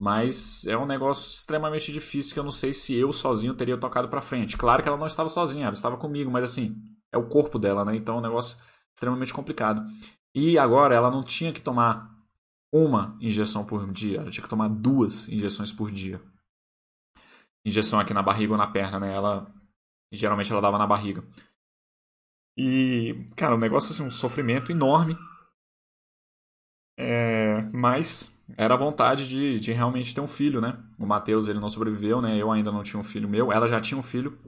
[0.00, 4.08] mas é um negócio extremamente difícil que eu não sei se eu sozinho teria tocado
[4.08, 4.56] para frente.
[4.56, 6.76] Claro que ela não estava sozinha, ela estava comigo, mas assim,
[7.12, 7.94] é o corpo dela, né?
[7.96, 8.56] Então é um negócio
[8.94, 9.84] extremamente complicado.
[10.34, 12.10] E agora ela não tinha que tomar
[12.72, 16.22] uma injeção por dia, ela tinha que tomar duas injeções por dia.
[17.66, 19.12] Injeção aqui na barriga ou na perna, né?
[19.12, 19.52] Ela
[20.10, 21.22] geralmente ela dava na barriga.
[22.56, 25.16] E, cara, o negócio assim, um sofrimento enorme.
[26.98, 30.78] É, mas era a vontade de, de realmente ter um filho, né?
[30.98, 32.36] O Matheus, ele não sobreviveu, né?
[32.36, 33.52] Eu ainda não tinha um filho meu.
[33.52, 34.38] Ela já tinha um filho,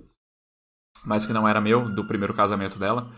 [1.04, 3.10] mas que não era meu, do primeiro casamento dela.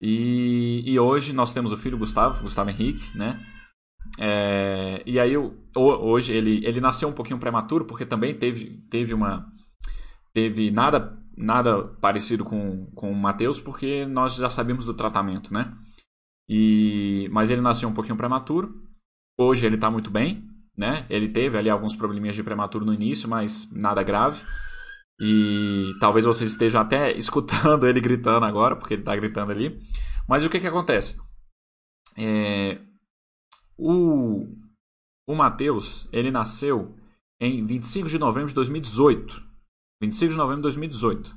[0.00, 3.40] E, e hoje nós temos o filho Gustavo, Gustavo Henrique, né?
[4.18, 5.34] É, e aí
[5.76, 9.46] hoje ele, ele nasceu um pouquinho prematuro porque também teve, teve uma
[10.32, 15.76] teve nada nada parecido com, com o Matheus porque nós já sabíamos do tratamento, né?
[16.48, 18.82] E mas ele nasceu um pouquinho prematuro.
[19.38, 21.06] Hoje ele está muito bem, né?
[21.10, 24.42] Ele teve ali alguns probleminhas de prematuro no início, mas nada grave.
[25.20, 29.80] E talvez vocês estejam até escutando ele gritando agora, porque ele está gritando ali.
[30.28, 31.20] Mas o que, que acontece?
[32.16, 32.80] É,
[33.76, 34.46] o
[35.28, 36.96] o Matheus, ele nasceu
[37.38, 39.46] em 25 de novembro de 2018.
[40.02, 41.36] 25 de novembro de 2018.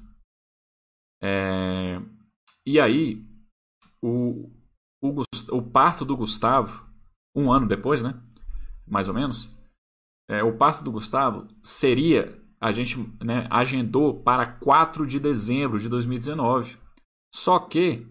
[1.21, 1.99] É,
[2.65, 3.21] e aí,
[4.01, 4.49] o,
[5.01, 6.89] o, o parto do Gustavo,
[7.35, 8.17] um ano depois, né?
[8.87, 9.53] mais ou menos,
[10.29, 15.89] é, o parto do Gustavo seria, a gente né, agendou para 4 de dezembro de
[15.89, 16.77] 2019.
[17.33, 18.05] Só que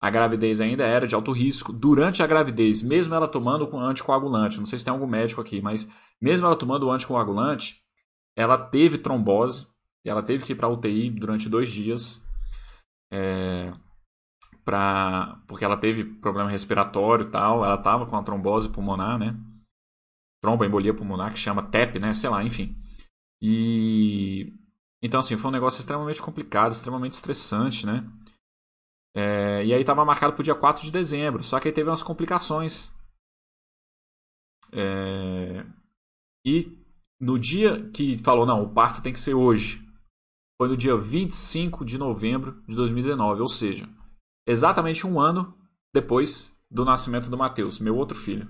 [0.00, 1.72] a gravidez ainda era de alto risco.
[1.72, 5.88] Durante a gravidez, mesmo ela tomando anticoagulante, não sei se tem algum médico aqui, mas
[6.20, 7.82] mesmo ela tomando anticoagulante,
[8.36, 9.66] ela teve trombose,
[10.04, 12.22] ela teve que ir para UTI durante dois dias,
[13.10, 13.72] é,
[14.62, 19.34] pra, porque ela teve problema respiratório e tal, ela estava com a trombose pulmonar, né?
[20.42, 22.12] Tromboembolia pulmonar, que chama TEP, né?
[22.12, 22.76] Sei lá, enfim.
[23.46, 24.54] E
[25.02, 28.10] então assim, foi um negócio extremamente complicado, extremamente estressante, né?
[29.14, 31.90] É, e aí estava marcado para o dia 4 de dezembro, só que aí teve
[31.90, 32.90] umas complicações.
[34.72, 35.66] É,
[36.42, 36.72] e
[37.20, 39.86] no dia que falou, não, o parto tem que ser hoje,
[40.58, 43.86] foi no dia 25 de novembro de 2019, ou seja,
[44.48, 45.54] exatamente um ano
[45.94, 48.48] depois do nascimento do Mateus, meu outro filho.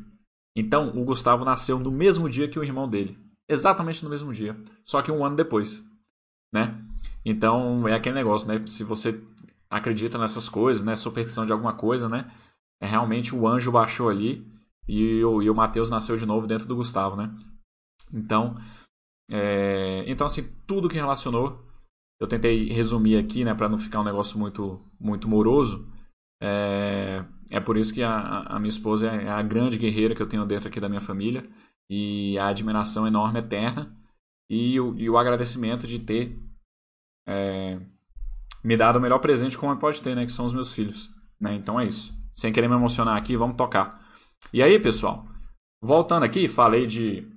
[0.56, 3.23] Então, o Gustavo nasceu no mesmo dia que o irmão dele.
[3.48, 5.84] Exatamente no mesmo dia, só que um ano depois,
[6.52, 6.82] né?
[7.24, 8.66] Então, é aquele negócio, né?
[8.66, 9.22] Se você
[9.68, 10.96] acredita nessas coisas, né?
[10.96, 12.30] Superstição de alguma coisa, né?
[12.80, 14.46] É realmente o anjo baixou ali
[14.88, 17.34] e o, e o Mateus nasceu de novo dentro do Gustavo, né?
[18.12, 18.54] Então,
[19.30, 21.66] é, então assim, tudo que relacionou,
[22.20, 25.90] eu tentei resumir aqui, né, para não ficar um negócio muito, muito moroso.
[26.40, 30.28] É, é por isso que a, a minha esposa é a grande guerreira que eu
[30.28, 31.48] tenho dentro aqui da minha família
[31.88, 33.94] e a admiração enorme eterna
[34.48, 36.38] e o, e o agradecimento de ter
[37.26, 37.80] é,
[38.62, 40.24] me dado o melhor presente como pode ter, né?
[40.24, 41.10] Que são os meus filhos.
[41.40, 41.54] Né?
[41.54, 42.14] Então é isso.
[42.32, 44.02] Sem querer me emocionar aqui, vamos tocar.
[44.52, 45.26] E aí, pessoal,
[45.82, 47.30] voltando aqui, falei de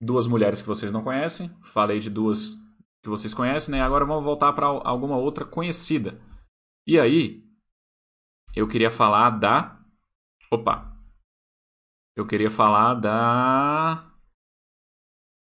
[0.00, 2.56] duas mulheres que vocês não conhecem, falei de duas
[3.02, 3.82] que vocês conhecem, né?
[3.82, 6.20] Agora vamos voltar para alguma outra conhecida.
[6.86, 7.44] E aí,
[8.54, 9.80] eu queria falar da.
[10.50, 10.91] Opa!
[12.16, 14.10] Eu queria falar da.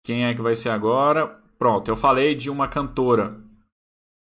[0.03, 1.27] Quem é que vai ser agora?
[1.57, 3.43] Pronto, eu falei de uma cantora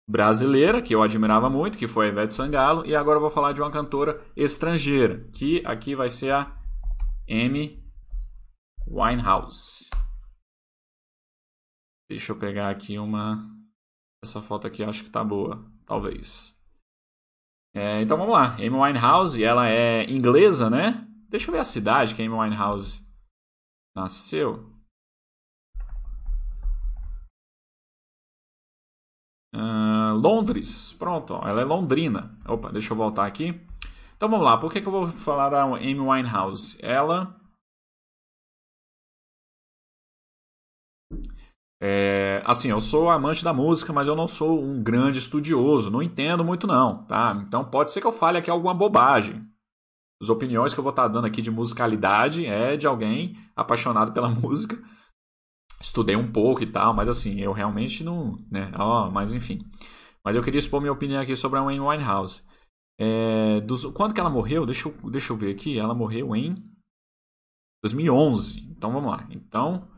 [0.08, 3.52] brasileira, que eu admirava muito, que foi a Ivete Sangalo, e agora eu vou falar
[3.52, 6.56] de uma cantora estrangeira, que aqui vai ser a
[7.28, 7.84] Amy
[8.88, 9.90] Winehouse.
[12.08, 13.50] Deixa eu pegar aqui uma.
[14.22, 16.56] Essa foto aqui acho que tá boa, talvez.
[17.74, 18.54] É, então vamos lá.
[18.54, 21.05] Amy Winehouse, ela é inglesa, né?
[21.28, 23.04] Deixa eu ver a cidade que a Amy Winehouse
[23.94, 24.72] nasceu.
[29.54, 32.38] Uh, Londres, pronto, ela é londrina.
[32.46, 33.58] Opa, deixa eu voltar aqui.
[34.16, 36.78] Então vamos lá, por que, que eu vou falar da Amy Winehouse?
[36.80, 37.34] Ela.
[41.80, 46.02] É, assim, eu sou amante da música, mas eu não sou um grande estudioso, não
[46.02, 47.42] entendo muito não, tá?
[47.46, 49.46] Então pode ser que eu fale aqui alguma bobagem.
[50.20, 54.28] As opiniões que eu vou estar dando aqui de musicalidade é de alguém apaixonado pela
[54.30, 54.78] música
[55.80, 58.36] estudei um pouco e tal, mas assim, eu realmente não.
[58.50, 58.70] Né?
[58.78, 59.60] Oh, mas enfim.
[60.24, 62.42] Mas eu queria expor minha opinião aqui sobre a Wayne Winehouse.
[62.98, 64.66] É, dos, quando que ela morreu?
[64.66, 65.78] Deixa eu, deixa eu ver aqui.
[65.78, 66.54] Ela morreu em
[67.82, 68.68] 2011.
[68.70, 69.26] Então vamos lá.
[69.30, 69.88] Então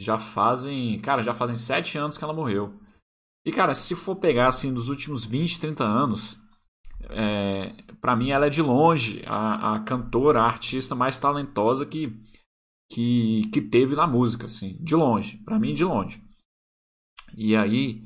[0.00, 1.00] já fazem.
[1.00, 2.80] Cara, já fazem sete anos que ela morreu.
[3.44, 6.41] E cara, se for pegar assim dos últimos 20, 30 anos.
[7.10, 12.20] É, para mim ela é de longe a, a cantora, a artista mais talentosa que
[12.90, 16.22] que, que teve na música, assim, de longe, para mim de longe.
[17.34, 18.04] E aí,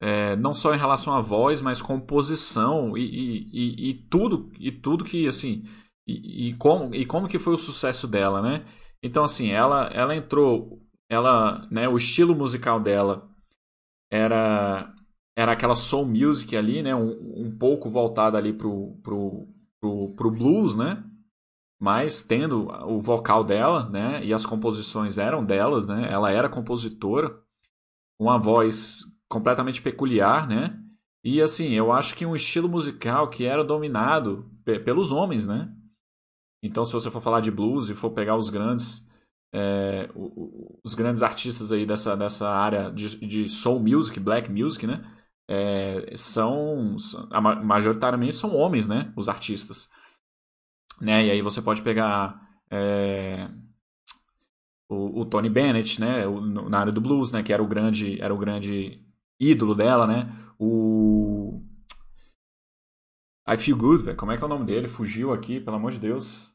[0.00, 4.70] é, não só em relação à voz, mas composição e, e, e, e tudo e
[4.70, 5.64] tudo que assim
[6.06, 8.64] e, como e como que foi o sucesso dela, né?
[9.02, 13.28] Então assim, ela ela entrou, ela, né, o estilo musical dela
[14.10, 14.92] era
[15.40, 19.48] era aquela soul music ali, né, um, um pouco voltada ali pro, pro,
[19.80, 21.02] pro, pro blues, né?
[21.80, 27.40] mas tendo o vocal dela, né, e as composições eram delas, né, ela era compositora,
[28.18, 30.78] uma voz completamente peculiar, né,
[31.24, 34.50] e assim, eu acho que um estilo musical que era dominado
[34.84, 35.74] pelos homens, né,
[36.62, 39.08] então se você for falar de blues e for pegar os grandes
[39.52, 40.08] é,
[40.84, 45.02] os grandes artistas aí dessa, dessa área de, de soul music, black music, né,
[45.50, 46.94] é, são
[47.64, 49.90] majoritariamente são homens, né, os artistas
[51.00, 51.24] né?
[51.26, 53.48] E aí você pode pegar é,
[54.88, 56.26] o, o, Tony Bennett, né?
[56.26, 57.42] O, na área do blues, né?
[57.42, 59.02] Que era o grande, era o grande
[59.40, 60.30] ídolo dela, né?
[60.58, 61.62] O
[63.48, 64.16] I Feel Good, velho.
[64.16, 64.86] Como é que é o nome dele?
[64.86, 66.50] Fugiu aqui, pelo amor de Deus.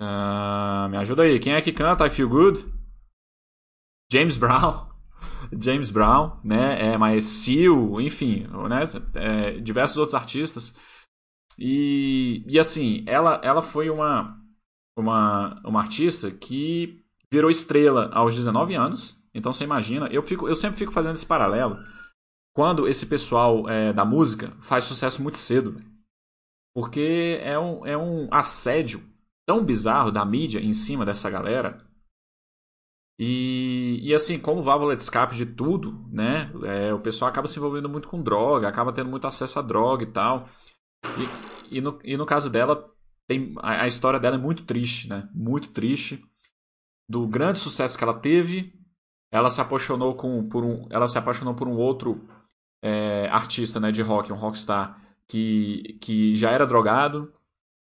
[0.00, 1.40] Uh, me ajuda aí.
[1.40, 2.72] Quem é que canta I Feel Good?
[4.12, 4.95] James Brown.
[5.58, 6.92] James Brown, né?
[6.92, 8.84] É, mas Seal, enfim, né?
[9.14, 10.74] É, diversos outros artistas
[11.58, 14.38] e, e assim, ela, ela foi uma,
[14.96, 19.18] uma, uma artista que virou estrela aos 19 anos.
[19.34, 21.78] Então você imagina, eu, fico, eu sempre fico fazendo esse paralelo.
[22.54, 25.82] Quando esse pessoal é, da música faz sucesso muito cedo.
[26.74, 29.02] Porque é um, é um assédio
[29.46, 31.82] tão bizarro da mídia em cima dessa galera.
[33.18, 36.50] E, e assim, como válvula de escape de tudo, né?
[36.64, 40.02] É, o pessoal acaba se envolvendo muito com droga, acaba tendo muito acesso a droga
[40.02, 40.48] e tal.
[41.70, 42.90] E, e, no, e no caso dela,
[43.26, 45.28] tem, a, a história dela é muito triste, né?
[45.34, 46.22] Muito triste.
[47.08, 48.74] Do grande sucesso que ela teve,
[49.30, 52.28] ela se apaixonou com, por um, ela se apaixonou por um outro
[52.82, 57.32] é, artista, né, de rock, um rockstar que, que já era drogado.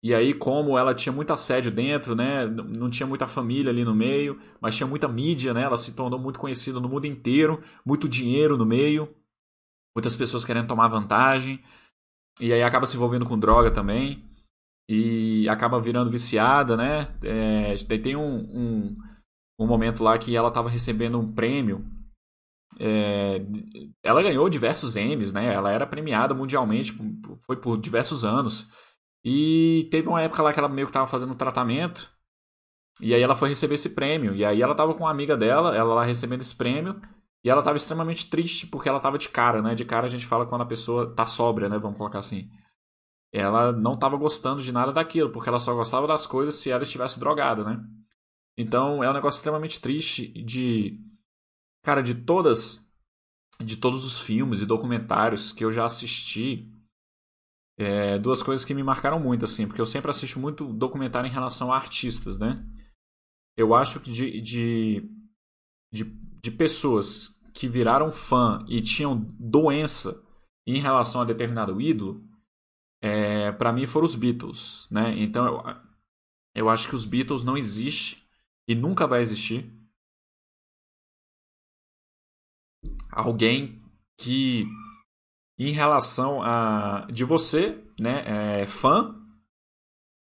[0.04, 2.46] E aí, como ela tinha muito assédio dentro, né?
[2.46, 5.62] Não tinha muita família ali no meio, mas tinha muita mídia, né?
[5.62, 9.16] Ela se tornou muito conhecida no mundo inteiro, muito dinheiro no meio,
[9.96, 11.64] muitas pessoas querendo tomar vantagem.
[12.38, 14.22] E aí acaba se envolvendo com droga também
[14.90, 17.08] e acaba virando viciada, né?
[17.24, 18.98] É, tem um, um,
[19.58, 21.86] um, momento lá que ela estava recebendo um prêmio.
[22.78, 23.40] É,
[24.04, 25.54] ela ganhou diversos Emmys, né?
[25.54, 26.94] Ela era premiada mundialmente,
[27.46, 28.70] foi por diversos anos.
[29.24, 32.12] E teve uma época lá que ela meio que estava fazendo um tratamento.
[33.00, 34.36] E aí ela foi receber esse prêmio.
[34.36, 37.02] E aí ela estava com uma amiga dela, ela lá recebendo esse prêmio.
[37.44, 39.76] E ela estava extremamente triste porque ela estava de cara, né?
[39.76, 41.78] De cara a gente fala quando a pessoa tá sóbria, né?
[41.78, 42.50] Vamos colocar assim
[43.34, 46.84] ela não estava gostando de nada daquilo, porque ela só gostava das coisas se ela
[46.84, 47.84] estivesse drogada, né?
[48.56, 51.02] Então é um negócio extremamente triste de.
[51.84, 52.88] Cara, de todas.
[53.60, 56.72] De todos os filmes e documentários que eu já assisti,
[57.78, 61.34] é, duas coisas que me marcaram muito, assim, porque eu sempre assisto muito documentário em
[61.34, 62.66] relação a artistas, né?
[63.58, 65.10] Eu acho que de, de,
[65.92, 70.24] de, de pessoas que viraram fã e tinham doença
[70.66, 72.24] em relação a determinado ídolo,
[73.02, 75.14] é, para mim foram os Beatles, né?
[75.20, 75.64] Então eu,
[76.56, 78.26] eu acho que os Beatles não existe
[78.68, 79.72] e nunca vai existir
[83.12, 83.82] alguém
[84.18, 84.66] que
[85.70, 89.16] em relação a de você, né, é, fã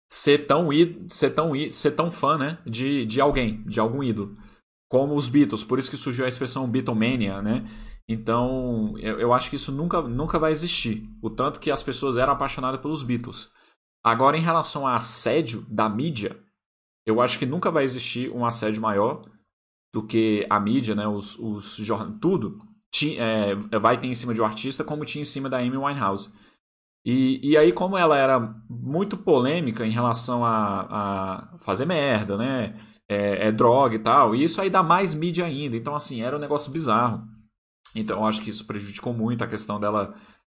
[0.10, 0.70] ser tão
[1.08, 4.38] ser tão ser tão fã, né, de, de alguém, de algum ídolo,
[4.90, 7.68] como os Beatles, por isso que surgiu a expressão Beatlemania, né?
[8.08, 11.10] Então, eu, eu acho que isso nunca, nunca vai existir.
[11.22, 13.50] O tanto que as pessoas eram apaixonadas pelos Beatles.
[14.04, 16.38] Agora, em relação a assédio da mídia,
[17.06, 19.24] eu acho que nunca vai existir um assédio maior
[19.94, 21.08] do que a mídia, né?
[21.08, 21.78] Os, os
[22.20, 22.60] tudo
[23.18, 26.32] é, vai ter em cima de um artista, como tinha em cima da Amy Winehouse.
[27.06, 28.40] E, e aí, como ela era
[28.70, 32.80] muito polêmica em relação a, a fazer merda, né?
[33.10, 35.76] É, é droga e tal, e isso aí dá mais mídia ainda.
[35.76, 37.28] Então, assim, era um negócio bizarro.
[37.96, 40.14] Então eu acho que isso prejudicou muito a questão dela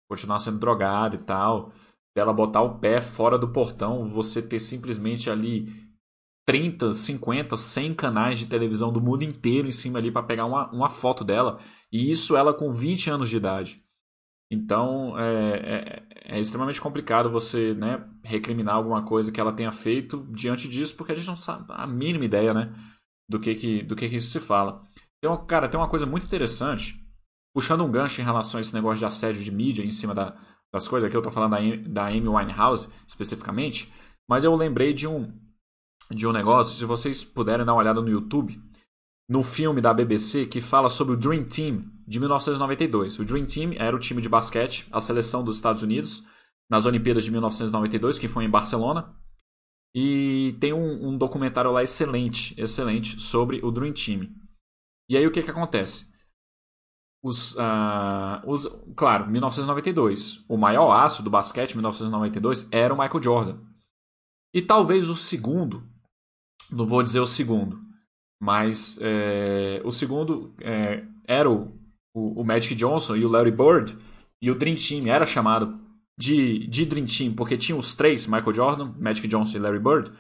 [0.09, 1.73] continuar sendo drogada e tal,
[2.17, 5.73] dela botar o pé fora do portão, você ter simplesmente ali
[6.47, 10.71] 30, 50, 100 canais de televisão do mundo inteiro em cima ali para pegar uma,
[10.73, 11.61] uma foto dela,
[11.93, 13.83] e isso ela com 20 anos de idade.
[14.51, 20.27] Então é, é, é, extremamente complicado você né, recriminar alguma coisa que ela tenha feito
[20.33, 22.75] diante disso, porque a gente não sabe a mínima ideia né,
[23.29, 24.83] do, que, que, do que, que isso se fala.
[25.19, 27.05] Então, cara, tem uma coisa muito interessante
[27.55, 30.37] puxando um gancho em relação a esse negócio de assédio de mídia em cima da,
[30.73, 33.93] das coisas, aqui eu estou falando da, da Amy Winehouse especificamente,
[34.29, 35.33] mas eu lembrei de um,
[36.11, 38.63] de um negócio, se vocês puderem dar uma olhada no YouTube,
[39.29, 43.19] no filme da BBC que fala sobre o Dream Team de 1992.
[43.19, 46.25] O Dream Team era o time de basquete, a seleção dos Estados Unidos,
[46.71, 49.15] nas Olimpíadas de 1992, que foi em Barcelona.
[49.95, 54.31] E tem um, um documentário lá excelente, excelente, sobre o Dream Team.
[55.11, 56.09] E aí o que, que acontece?
[57.23, 60.45] Os, uh, os, claro, 1992.
[60.49, 63.61] O maior aço do basquete 1992 era o Michael Jordan.
[64.55, 65.87] E talvez o segundo,
[66.71, 67.88] não vou dizer o segundo,
[68.41, 71.77] mas é, o segundo é, era o,
[72.15, 73.97] o, Magic Johnson e o Larry Bird.
[74.41, 75.81] E o Dream Team era chamado
[76.17, 80.13] de, de Dream Team porque tinha os três, Michael Jordan, Magic Johnson e Larry Bird,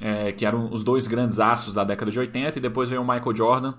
[0.00, 2.58] é, que eram os dois grandes aços da década de 80.
[2.58, 3.74] E depois veio o Michael Jordan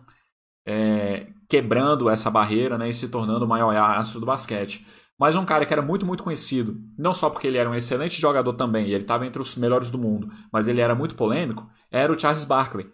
[0.67, 4.85] é, quebrando essa barreira né, e se tornando o maior astro do basquete.
[5.17, 8.21] Mas um cara que era muito, muito conhecido, não só porque ele era um excelente
[8.21, 11.67] jogador também, e ele estava entre os melhores do mundo, mas ele era muito polêmico,
[11.89, 12.87] era o Charles Barkley.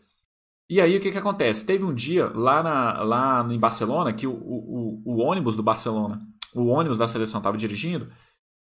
[0.69, 1.65] E aí o que, que acontece?
[1.65, 6.21] Teve um dia lá, na, lá em Barcelona que o, o, o ônibus do Barcelona,
[6.53, 8.11] o ônibus da seleção estava dirigindo,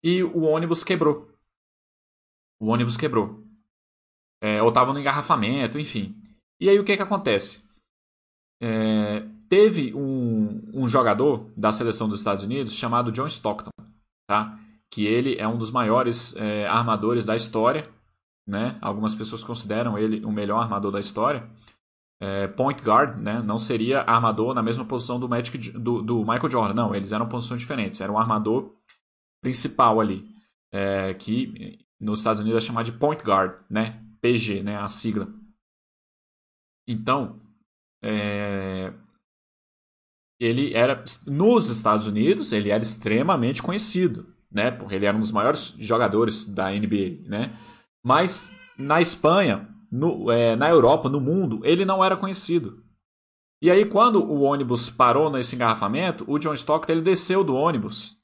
[0.03, 1.29] e o ônibus quebrou.
[2.59, 3.43] O ônibus quebrou.
[4.41, 6.21] É, ou estava no engarrafamento, enfim.
[6.59, 7.67] E aí o que, que acontece?
[8.61, 13.71] É, teve um, um, jogador da seleção dos Estados Unidos chamado John Stockton,
[14.27, 14.59] tá?
[14.91, 17.89] que ele é um dos maiores é, armadores da história
[18.47, 18.77] né?
[18.81, 21.49] Algumas pessoas consideram ele o melhor armador da história.
[22.21, 23.41] É, point guard, né?
[23.41, 26.73] Não seria armador na mesma posição do, Magic, do, do Michael Jordan.
[26.73, 27.99] Não, eles eram posições diferentes.
[27.99, 28.75] Era um armador
[29.41, 30.25] principal ali,
[30.71, 34.01] é, que nos Estados Unidos é chamado de point guard, né?
[34.21, 34.77] PG, né?
[34.77, 35.27] A sigla.
[36.87, 37.41] Então,
[38.01, 38.93] é,
[40.39, 44.71] ele era nos Estados Unidos ele era extremamente conhecido, né?
[44.71, 47.57] Porque ele era um dos maiores jogadores da NBA, né?
[48.03, 52.83] Mas na Espanha, no, é, na Europa, no mundo, ele não era conhecido.
[53.61, 58.17] E aí quando o ônibus parou nesse engarrafamento, o John Stockton ele desceu do ônibus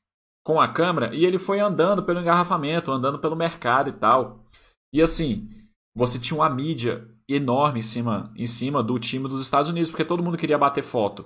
[0.43, 4.43] com a câmera e ele foi andando pelo engarrafamento, andando pelo mercado e tal.
[4.91, 5.47] E assim,
[5.95, 10.03] você tinha uma mídia enorme em cima, em cima do time dos Estados Unidos, porque
[10.03, 11.26] todo mundo queria bater foto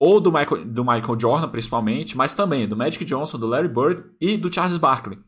[0.00, 4.10] ou do Michael, do Michael Jordan, principalmente, mas também do Magic Johnson, do Larry Bird
[4.20, 5.18] e do Charles Barkley.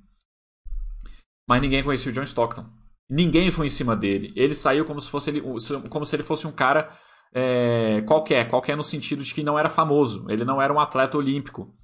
[1.48, 2.66] Mas ninguém conhecia o John Stockton.
[3.10, 4.32] Ninguém foi em cima dele.
[4.36, 5.42] Ele saiu como se, fosse ele,
[5.90, 6.96] como se ele fosse um cara
[7.34, 10.26] é, qualquer, qualquer no sentido de que não era famoso.
[10.30, 11.74] Ele não era um atleta olímpico.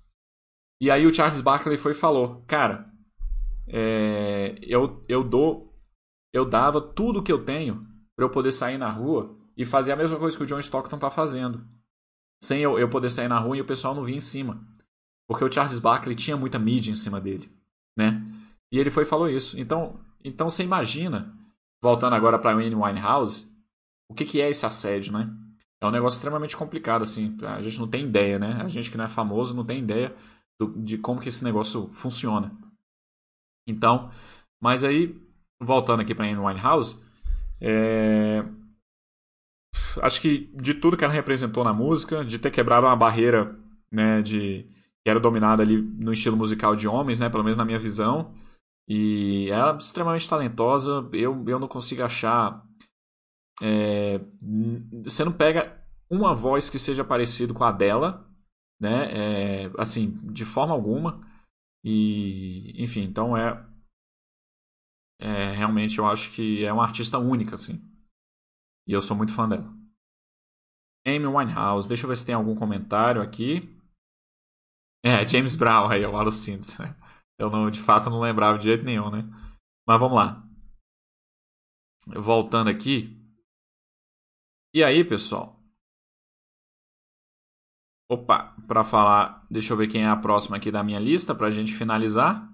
[0.81, 2.87] E aí o Charles Barkley foi e falou: Cara,
[3.66, 5.74] é, eu, eu dou.
[6.33, 9.97] Eu dava tudo que eu tenho para eu poder sair na rua e fazer a
[9.97, 11.66] mesma coisa que o John Stockton tá fazendo
[12.43, 14.64] sem eu, eu poder sair na rua e o pessoal não vir em cima.
[15.27, 17.51] Porque o Charles Barkley tinha muita mídia em cima dele,
[17.97, 18.22] né?
[18.70, 19.59] E ele foi e falou isso.
[19.59, 21.33] Então, então você imagina,
[21.83, 23.51] voltando agora para Amy Winehouse,
[24.11, 25.31] o que, que é esse assédio, né?
[25.81, 27.37] É um negócio extremamente complicado, assim.
[27.43, 28.61] A gente não tem ideia, né?
[28.62, 30.14] A gente que não é famoso não tem ideia
[30.59, 32.51] do, de como que esse negócio funciona.
[33.68, 34.11] Então,
[34.61, 35.20] mas aí,
[35.61, 37.05] voltando aqui para Amy Winehouse,
[37.61, 38.45] é,
[40.03, 43.57] acho que de tudo que ela representou na música, de ter quebrado uma barreira,
[43.91, 44.66] né, de
[45.05, 48.35] que era dominada ali no estilo musical de homens, né, pelo menos na minha visão.
[48.89, 51.09] E ela é extremamente talentosa.
[51.12, 52.64] Eu, eu não consigo achar.
[53.61, 54.18] É,
[55.05, 58.30] você não pega uma voz que seja parecido com a dela,
[58.80, 59.64] né?
[59.64, 61.20] É, assim, de forma alguma.
[61.84, 63.66] E, enfim, então é,
[65.20, 65.53] é.
[65.53, 67.80] Realmente eu acho que é uma artista única, assim.
[68.87, 69.74] E eu sou muito fã dela.
[71.07, 71.89] Amy Winehouse.
[71.89, 73.76] Deixa eu ver se tem algum comentário aqui.
[75.05, 76.62] É, James Brown, aí eu alucino.
[77.39, 79.22] Eu não, de fato não lembrava de jeito nenhum, né?
[79.87, 80.43] Mas vamos lá.
[82.07, 83.16] Voltando aqui.
[84.74, 85.57] E aí, pessoal?
[88.09, 91.49] Opa, para falar, deixa eu ver quem é a próxima aqui da minha lista para
[91.49, 92.49] a gente finalizar.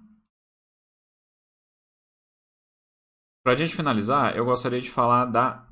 [3.43, 5.67] Para a gente finalizar, eu gostaria de falar da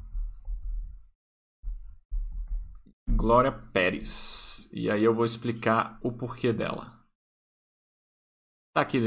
[3.10, 4.70] Glória Pérez.
[4.74, 7.01] E aí eu vou explicar o porquê dela.
[8.74, 9.00] Tá aqui.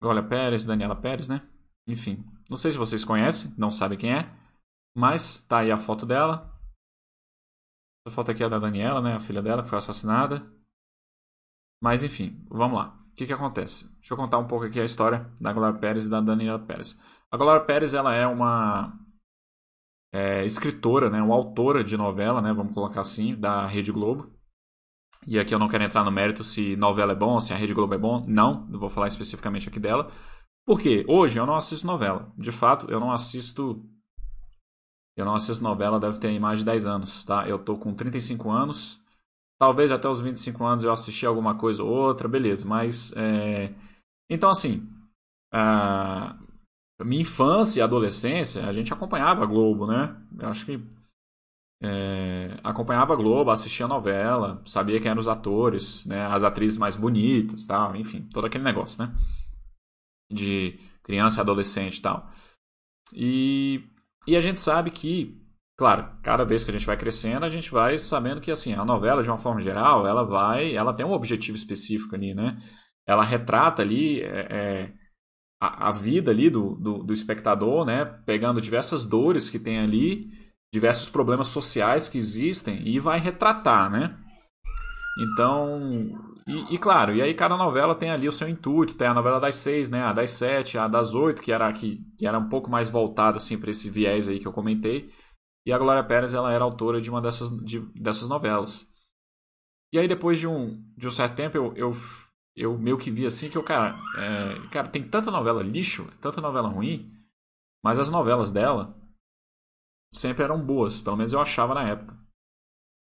[0.00, 1.48] Glória Pérez, Daniela Pérez, né?
[1.86, 4.30] Enfim, não sei se vocês conhecem, não sabem quem é,
[4.96, 6.48] mas tá aí a foto dela.
[8.06, 9.14] Essa foto aqui é da Daniela, né?
[9.14, 10.44] A filha dela que foi assassinada.
[11.82, 12.96] Mas enfim, vamos lá.
[13.10, 13.92] O que que acontece?
[13.96, 16.98] Deixa eu contar um pouco aqui a história da Glória Pérez e da Daniela Pérez.
[17.30, 18.98] A Glória Pérez, ela é uma
[20.12, 24.31] é, escritora, né, uma autora de novela, né, vamos colocar assim, da Rede Globo.
[25.26, 27.74] E aqui eu não quero entrar no mérito se novela é bom, se a Rede
[27.74, 28.24] Globo é bom.
[28.26, 30.10] Não, não vou falar especificamente aqui dela.
[30.66, 32.28] Porque hoje eu não assisto novela.
[32.36, 33.84] De fato, eu não assisto.
[35.16, 37.46] Eu não assisto novela, deve ter mais de 10 anos, tá?
[37.46, 39.00] Eu tô com 35 anos.
[39.60, 42.66] Talvez até os 25 anos eu assisti alguma coisa ou outra, beleza.
[42.66, 43.12] Mas.
[43.16, 43.72] É...
[44.30, 44.88] Então, assim.
[45.54, 46.42] Uh
[47.04, 50.16] minha infância e adolescência, a gente acompanhava a Globo, né?
[50.38, 50.80] Eu acho que
[51.82, 56.24] é, acompanhava a Globo, assistia a novela, sabia quem eram os atores, né?
[56.26, 59.12] As atrizes mais bonitas, tal, enfim, todo aquele negócio, né?
[60.30, 62.30] De criança adolescente tal.
[63.12, 63.84] E,
[64.28, 65.42] e a gente sabe que,
[65.76, 68.84] claro, cada vez que a gente vai crescendo, a gente vai sabendo que, assim, a
[68.84, 72.62] novela, de uma forma geral, ela vai, ela tem um objetivo específico ali, né?
[73.06, 74.20] Ela retrata ali...
[74.20, 74.92] É, é,
[75.60, 78.04] a, a vida ali do, do, do, espectador, né?
[78.04, 80.28] Pegando diversas dores que tem ali,
[80.72, 84.18] diversos problemas sociais que existem e vai retratar, né?
[85.18, 86.08] Então,
[86.46, 89.38] e, e, claro, e aí cada novela tem ali o seu intuito, tem a novela
[89.38, 90.02] das seis, né?
[90.02, 93.36] A das sete, a das oito, que era que, que era um pouco mais voltada
[93.36, 95.12] assim para esse viés aí que eu comentei.
[95.66, 98.90] E a Glória Pérez ela era autora de uma dessas, de, dessas novelas.
[99.92, 101.92] E aí depois de um, de um certo tempo eu, eu
[102.54, 106.40] eu meio que vi assim que o cara, é, cara, tem tanta novela lixo, tanta
[106.40, 107.10] novela ruim,
[107.82, 108.94] mas as novelas dela
[110.12, 112.16] sempre eram boas, pelo menos eu achava na época.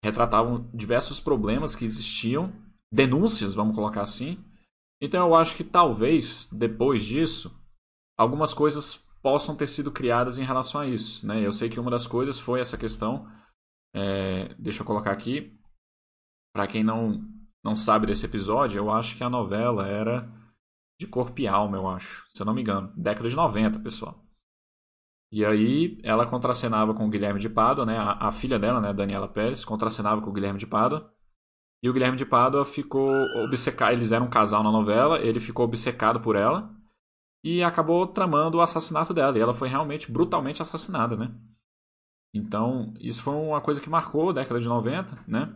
[0.05, 2.53] Retratavam diversos problemas que existiam,
[2.93, 4.45] denúncias, vamos colocar assim.
[5.01, 7.57] Então eu acho que talvez depois disso
[8.19, 11.27] algumas coisas possam ter sido criadas em relação a isso.
[11.27, 11.45] Né?
[11.45, 13.27] Eu sei que uma das coisas foi essa questão.
[13.95, 15.57] É, deixa eu colocar aqui.
[16.55, 17.25] Para quem não,
[17.65, 20.29] não sabe desse episódio, eu acho que a novela era
[21.01, 22.27] de corpo e alma, eu acho.
[22.35, 22.93] Se eu não me engano.
[22.97, 24.22] Década de 90, pessoal.
[25.33, 27.97] E aí ela contracenava com o Guilherme de Pádua, né?
[27.97, 31.11] A, a, filha dela, né, Daniela Pérez, contracenava com o Guilherme de Pádua.
[31.83, 33.11] E o Guilherme de Pádua ficou
[33.43, 36.71] obcecado, eles eram um casal na novela, ele ficou obcecado por ela
[37.43, 39.37] e acabou tramando o assassinato dela.
[39.37, 41.35] E ela foi realmente brutalmente assassinada, né?
[42.35, 45.53] Então, isso foi uma coisa que marcou a década de 90, né?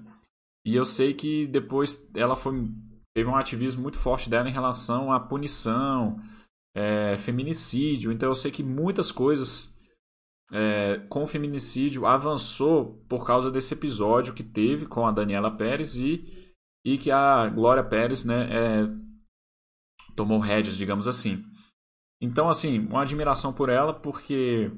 [0.64, 2.72] E eu sei que depois ela foi
[3.14, 6.20] teve um ativismo muito forte dela em relação à punição,
[6.76, 8.12] é, feminicídio.
[8.12, 9.74] Então eu sei que muitas coisas
[10.52, 15.96] é, com o feminicídio avançou por causa desse episódio que teve com a Daniela Pérez
[15.96, 16.52] e,
[16.84, 18.88] e que a Glória Pérez né, é,
[20.14, 21.42] tomou rédeas, digamos assim.
[22.20, 24.70] Então, assim, uma admiração por ela, porque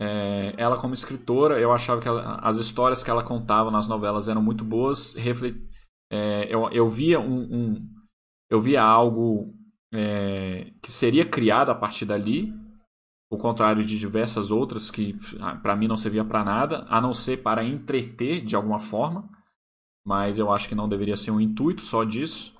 [0.00, 4.28] é, ela, como escritora, eu achava que ela, as histórias que ela contava nas novelas
[4.28, 5.14] eram muito boas.
[6.10, 7.88] É, eu, eu via um, um,
[8.50, 9.55] eu via algo
[9.92, 12.52] é, que seria criado a partir dali,
[13.30, 17.12] o contrário de diversas outras que ah, para mim não servia para nada, a não
[17.12, 19.28] ser para entreter de alguma forma,
[20.06, 22.56] mas eu acho que não deveria ser um intuito só disso.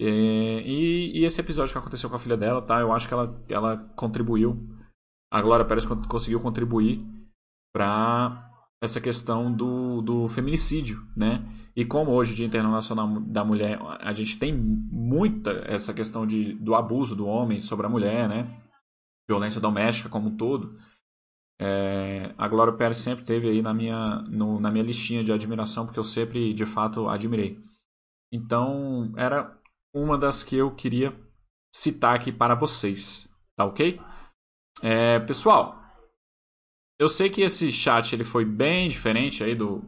[0.00, 2.80] É, e, e, esse episódio que aconteceu com a filha dela, tá?
[2.80, 4.68] Eu acho que ela, ela contribuiu,
[5.30, 7.04] a Glória Pérez conseguiu contribuir
[7.74, 8.47] para
[8.80, 11.44] essa questão do, do feminicídio, né?
[11.74, 16.74] E como hoje, Dia Internacional da Mulher, a gente tem muita essa questão de, do
[16.74, 18.62] abuso do homem sobre a mulher, né?
[19.28, 20.76] Violência doméstica como um todo.
[21.60, 25.84] É, a Glória Pérez sempre teve aí na minha, no, na minha listinha de admiração,
[25.84, 27.60] porque eu sempre, de fato, admirei.
[28.32, 29.56] Então, era
[29.94, 31.14] uma das que eu queria
[31.74, 34.00] citar aqui para vocês, tá ok?
[34.82, 35.77] É, pessoal,
[36.98, 39.84] eu sei que esse chat ele foi bem diferente aí do,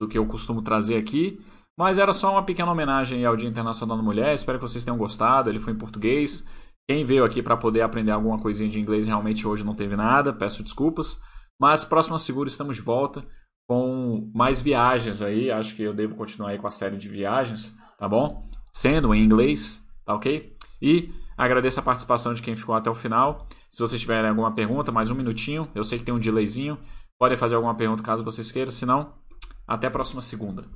[0.00, 1.40] do que eu costumo trazer aqui.
[1.76, 4.34] Mas era só uma pequena homenagem ao Dia Internacional da Mulher.
[4.34, 5.48] Espero que vocês tenham gostado.
[5.48, 6.46] Ele foi em português.
[6.88, 10.32] Quem veio aqui para poder aprender alguma coisinha de inglês realmente hoje não teve nada.
[10.32, 11.18] Peço desculpas.
[11.58, 13.24] Mas próxima segura estamos de volta
[13.68, 15.50] com mais viagens aí.
[15.50, 18.50] Acho que eu devo continuar aí com a série de viagens, tá bom?
[18.72, 20.54] Sendo em inglês, tá ok?
[20.80, 23.46] E agradeço a participação de quem ficou até o final.
[23.72, 25.70] Se vocês tiverem alguma pergunta, mais um minutinho.
[25.74, 26.78] Eu sei que tem um delayzinho.
[27.18, 28.70] Podem fazer alguma pergunta caso vocês queiram.
[28.70, 29.18] Se não,
[29.66, 30.68] até a próxima segunda.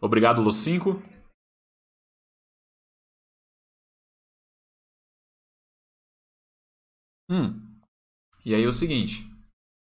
[0.00, 1.00] Obrigado, Lu5.
[7.30, 7.80] Hum.
[8.44, 9.30] E aí é o seguinte.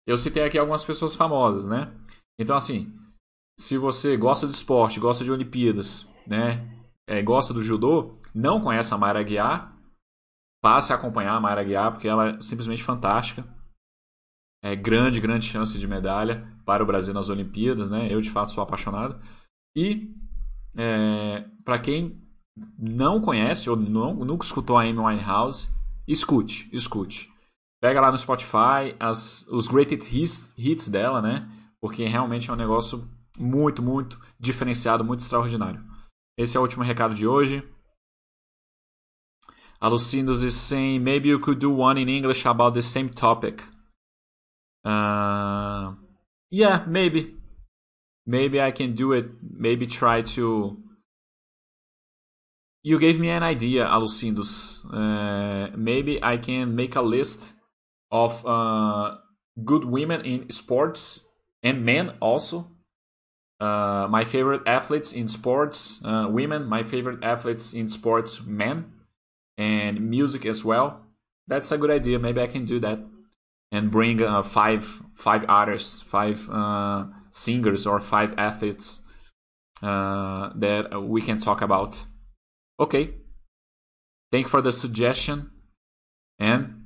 [0.07, 1.91] Eu citei aqui algumas pessoas famosas, né?
[2.39, 2.93] Então, assim,
[3.59, 6.82] se você gosta de esporte, gosta de Olimpíadas, né?
[7.09, 9.77] É, gosta do judô, não conhece a Mayra Guiar,
[10.63, 13.45] passe a acompanhar a Mayra Guiar, porque ela é simplesmente fantástica
[14.63, 18.07] é, grande, grande chance de medalha para o Brasil nas Olimpíadas, né?
[18.09, 19.21] Eu de fato sou apaixonado.
[19.77, 20.15] E
[20.77, 22.23] é, para quem
[22.79, 25.69] não conhece ou não, nunca escutou a Amy Winehouse,
[26.07, 27.33] escute, escute.
[27.81, 30.13] Pega lá no Spotify as, os greatest
[30.57, 31.51] hits, dela, né?
[31.81, 35.83] Porque realmente é um negócio muito, muito diferenciado, muito extraordinário.
[36.37, 37.63] Esse é o último recado de hoje.
[39.81, 43.63] Alucindos is saying, maybe you could do one in English about the same topic.
[44.85, 45.95] Uh,
[46.51, 47.37] yeah, maybe.
[48.25, 49.31] Maybe I can do it.
[49.43, 50.79] Maybe try to.
[52.85, 54.85] You gave me an idea, Alucindos.
[54.93, 57.55] Uh, maybe I can make a list
[58.11, 59.17] of uh,
[59.65, 61.25] good women in sports
[61.63, 62.71] and men also.
[63.63, 66.67] Uh, my favorite athletes in sports, uh, women.
[66.67, 68.93] My favorite athletes in sports, men,
[69.57, 71.07] and music as well.
[71.47, 72.19] That's a good idea.
[72.19, 72.99] Maybe I can do that
[73.71, 79.03] and bring uh, five five artists, five uh, singers, or five athletes
[79.81, 82.05] uh, that we can talk about.
[82.81, 83.15] Okay.
[84.33, 85.51] Thank you for the suggestion
[86.41, 86.82] and